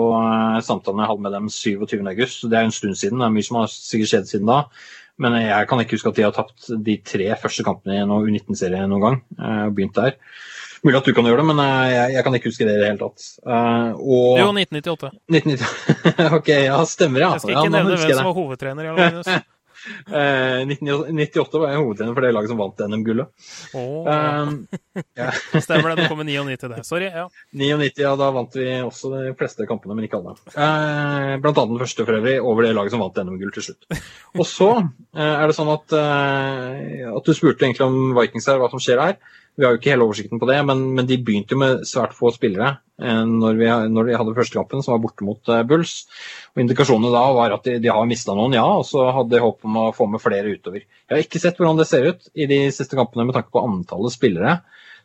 [0.63, 2.47] samtalen jeg hadde med dem 27.8.
[2.47, 4.61] Det er en stund siden, det er mye som har sikkert skjedd siden da.
[5.21, 8.15] Men jeg kan ikke huske at de har tapt de tre første kampene i en
[8.15, 9.21] U19-serie noen gang.
[9.37, 10.17] og begynt der.
[10.83, 12.81] Mulig at du kan gjøre det, men uh, jeg, jeg, kan ikke huske det i
[12.81, 13.27] det hele tatt.
[13.47, 14.41] Uh, og...
[14.41, 15.13] Jo, 1998.
[15.31, 16.33] 1998.
[16.41, 17.29] ok, ja, stemmer, ja.
[17.37, 18.89] Jeg skal ikke ja, nevne hvem som var hovedtrener
[19.83, 23.49] i 1998 var jeg hovedtrener for det laget som vant NM-gullet.
[23.79, 24.57] Oh, um,
[25.19, 25.31] ja.
[25.65, 26.03] Stemmer det.
[26.03, 26.83] Det kommer 99 der.
[26.87, 27.11] Sorry.
[27.11, 27.27] ja.
[27.51, 28.15] 99, ja.
[28.19, 30.37] Da vant vi også de fleste kampene, men ikke alle.
[30.55, 34.03] Uh, blant annet den første, for øvrig, over det laget som vant NM-gull til slutt.
[34.39, 38.61] Og så uh, er det sånn at, uh, at du spurte egentlig om Vikings her,
[38.63, 39.21] hva som skjer her.
[39.59, 42.15] Vi har jo ikke hele oversikten på det, men, men de begynte jo med svært
[42.17, 42.71] få spillere
[43.03, 45.97] eh, når, vi, når de hadde første kampen, som var borte mot eh, Bulls.
[46.55, 49.43] Og Indikasjonene da var at de, de har mista noen, ja, og så hadde de
[49.45, 50.87] håp om å få med flere utover.
[50.87, 53.65] Jeg har ikke sett hvordan det ser ut i de siste kampene med tanke på
[53.67, 54.57] antallet spillere.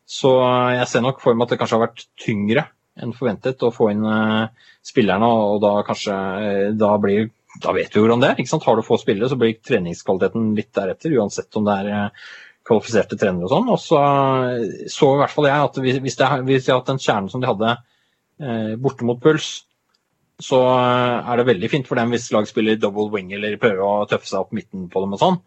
[0.07, 0.31] Så
[0.71, 3.91] jeg ser nok for meg at det kanskje har vært tyngre enn forventet å få
[3.91, 7.27] inn eh, spillerne, og da kanskje uh, da blir
[7.57, 8.59] da vet vi hvordan det er.
[8.63, 12.27] Har du få spillere, så blir treningskvaliteten litt deretter, uansett om det er uh,
[12.67, 13.71] kvalifiserte trenere og sånn.
[13.73, 14.01] Og så
[14.91, 17.49] så i hvert fall jeg at hvis, det, de hadde hatt den kjernen som de
[17.49, 19.51] hadde eh, borte mot Puls,
[20.43, 23.83] så eh, er det veldig fint for dem hvis lag spiller double wing eller prøver
[23.83, 25.39] å tøffe seg opp midten på dem og sånn.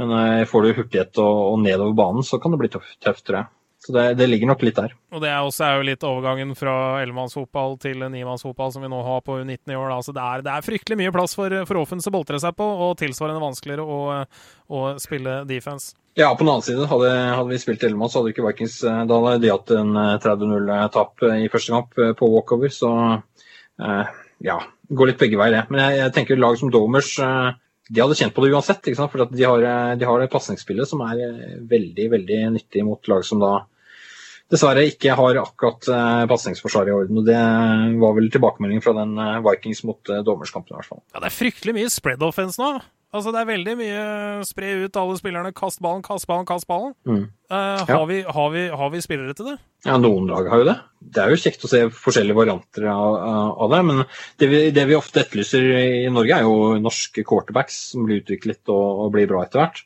[0.00, 3.26] Men eh, får du hurtighet og, og nedover banen, så kan det bli tøft, tøft
[3.28, 3.52] tror jeg.
[3.82, 4.92] Så det, det, ligger nok litt der.
[5.10, 9.00] Og Det er også er jo litt overgangen fra ellemannsfotball til nimannsfotball som vi nå
[9.02, 9.88] har på U19 i år.
[9.90, 12.94] Altså det, er, det er fryktelig mye plass for, for offense boltre seg på, og
[13.00, 14.20] tilsvarende vanskeligere å,
[14.70, 15.96] å spille defense.
[16.14, 19.00] Ja, på den annen side, hadde, hadde vi spilt Ellemann, så hadde ikke Vikings eh,
[19.08, 24.12] Da hadde de hatt en 30-0-tap eh, eh, i første kamp på walkover, så eh,
[24.44, 24.58] ja,
[24.92, 25.72] går litt begge veier, det.
[25.72, 27.14] Men jeg, jeg tenker lag som Domers
[27.92, 28.84] de hadde kjent på det uansett.
[28.84, 29.12] ikke sant?
[29.12, 29.64] For de har,
[29.98, 31.20] de har det pasningsspillet som er
[31.68, 33.50] veldig veldig nyttig mot lag som da
[34.52, 35.88] dessverre ikke har akkurat
[36.30, 37.20] pasningsforsvaret i orden.
[37.20, 37.42] og Det
[38.00, 40.72] var vel tilbakemeldingen fra den Vikings mot uh, dommerskampen.
[40.72, 41.02] i hvert fall.
[41.12, 42.80] Ja, Det er fryktelig mye spread offense nå.
[43.12, 44.04] Altså, Det er veldig mye
[44.48, 46.94] spre ut alle spillerne, kast ballen, kast ballen, kast ballen.
[47.04, 47.26] Mm.
[47.52, 49.56] Uh, har, vi, har, vi, har, vi, spillere til det?
[49.84, 50.76] Ja, noen lag har jo det.
[51.12, 53.18] Det er jo kjekt å se forskjellige varianter av,
[53.66, 53.80] av det.
[53.90, 54.00] Men
[54.40, 58.72] det vi, det vi, ofte etterlyser i Norge, er jo norske quarterbacks som blir utviklet
[58.72, 59.84] og, og blir bra etter hvert.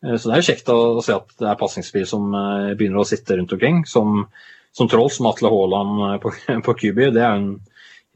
[0.00, 2.72] Uh, så det er jo kjekt å, å se at det er pasningsspill som uh,
[2.72, 3.84] begynner å sitte rundt omkring.
[3.84, 4.24] Som,
[4.72, 6.32] som Troll, som Atle Haaland på,
[6.70, 6.78] på.
[6.88, 7.54] Det er jo en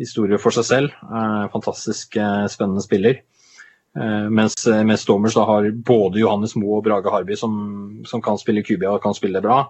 [0.00, 0.96] historie for seg selv.
[1.52, 2.16] fantastisk
[2.52, 3.20] spennende spiller.
[3.96, 7.52] Eh, mens, eh, mens Stormers da har både Johannes Moe og Brage Harby som,
[8.08, 9.62] som kan spille Kubia og kan spille bra.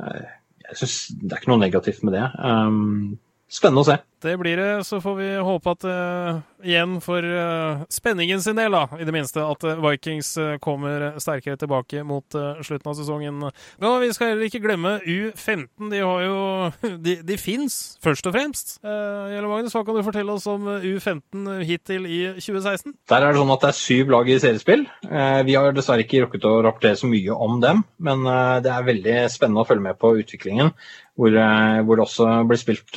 [0.00, 0.24] Eh,
[0.68, 2.26] jeg synes Det er ikke noe negativt med det.
[2.40, 3.18] Um,
[3.50, 4.00] spennende å se.
[4.24, 4.84] Det blir det.
[4.88, 9.12] Så får vi håpe at uh, igjen for uh, spenningen sin del, da, i det
[9.12, 10.30] minste, at uh, Vikings
[10.64, 12.24] kommer sterkere tilbake mot
[12.64, 13.42] slutten av sesongen.
[13.82, 15.90] Men vi skal heller ikke glemme U15.
[15.92, 16.38] De har jo
[17.04, 18.76] De, de fins, først og fremst.
[18.84, 22.94] Gjelle Magnus, hva kan du fortelle oss om U15 hittil i 2016?
[23.10, 24.86] Der er det sånn at det er syv lag i seriespill.
[25.44, 28.24] Vi har dessverre ikke rukket å rapportere så mye om dem, men
[28.64, 30.72] det er veldig spennende å følge med på utviklingen.
[31.14, 31.30] Hvor,
[31.86, 32.96] hvor det også blir spilt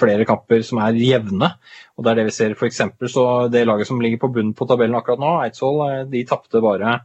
[0.00, 1.50] flere flere kamper som er jevne.
[1.96, 2.82] Og Det er det vi ser f.eks.
[3.12, 6.62] så det laget som ligger på bunnen på tabellen akkurat nå, Eidsvoll, eh, de tapte
[6.62, 7.00] bare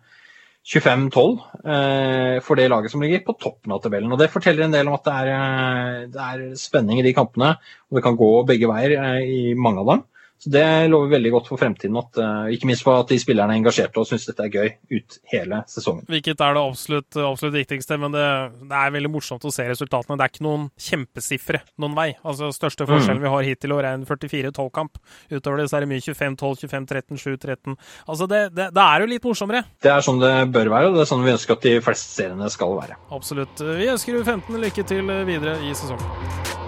[0.68, 4.12] 25-12 eh, for det laget som ligger på toppen av tabellen.
[4.12, 7.16] Og Det forteller en del om at det er, eh, det er spenning i de
[7.16, 7.56] kampene,
[7.90, 10.06] og det kan gå begge veier i mange av dem.
[10.38, 11.98] Så Det lover veldig godt for fremtiden.
[11.98, 15.00] At, uh, ikke minst for at de spillerne er engasjerte og syns dette er gøy
[15.00, 16.06] ut hele sesongen.
[16.10, 18.26] Hvilket er det absolutt, absolutt viktigste, men det,
[18.62, 20.20] det, er veldig morsomt å se resultatene.
[20.20, 22.10] Det er ikke noen kjempesifre noen vei.
[22.22, 22.92] Altså Største mm.
[22.94, 23.26] forskjellen mm.
[23.26, 25.02] vi har hittil i år, er en 44-12-kamp.
[25.34, 27.80] Utover det så er det mye 25-12, 25-13, 7-13.
[28.06, 29.66] Altså det, det, det, er jo litt morsommere.
[29.82, 32.14] Det er sånn det bør være, og det er sånn vi ønsker at de fleste
[32.22, 33.02] seriene skal være.
[33.18, 33.66] Absolutt.
[33.82, 36.67] Vi ønsker U15 lykke til videre i sesongen.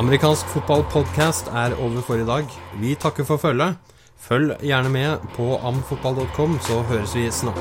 [0.00, 2.46] Amerikansk fotballpodkast er over for i dag.
[2.80, 3.76] Vi takker for følget.
[4.16, 7.60] Følg gjerne med på amfotball.com, så høres vi snart.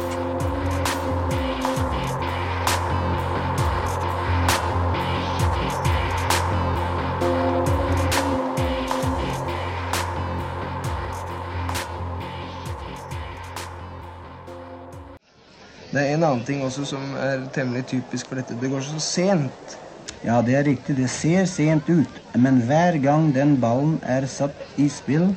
[15.91, 18.55] Det er en annen ting også som er temmelig typisk for dette.
[18.61, 19.79] Det går så sent.
[20.23, 20.97] Ja, det er riktig.
[20.97, 22.21] Det ser sent ut.
[22.35, 25.35] Men hver gang den ballen er satt i spill,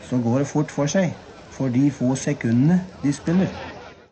[0.00, 1.14] så går det fort for seg.
[1.48, 3.54] For de få sekundene de spiller.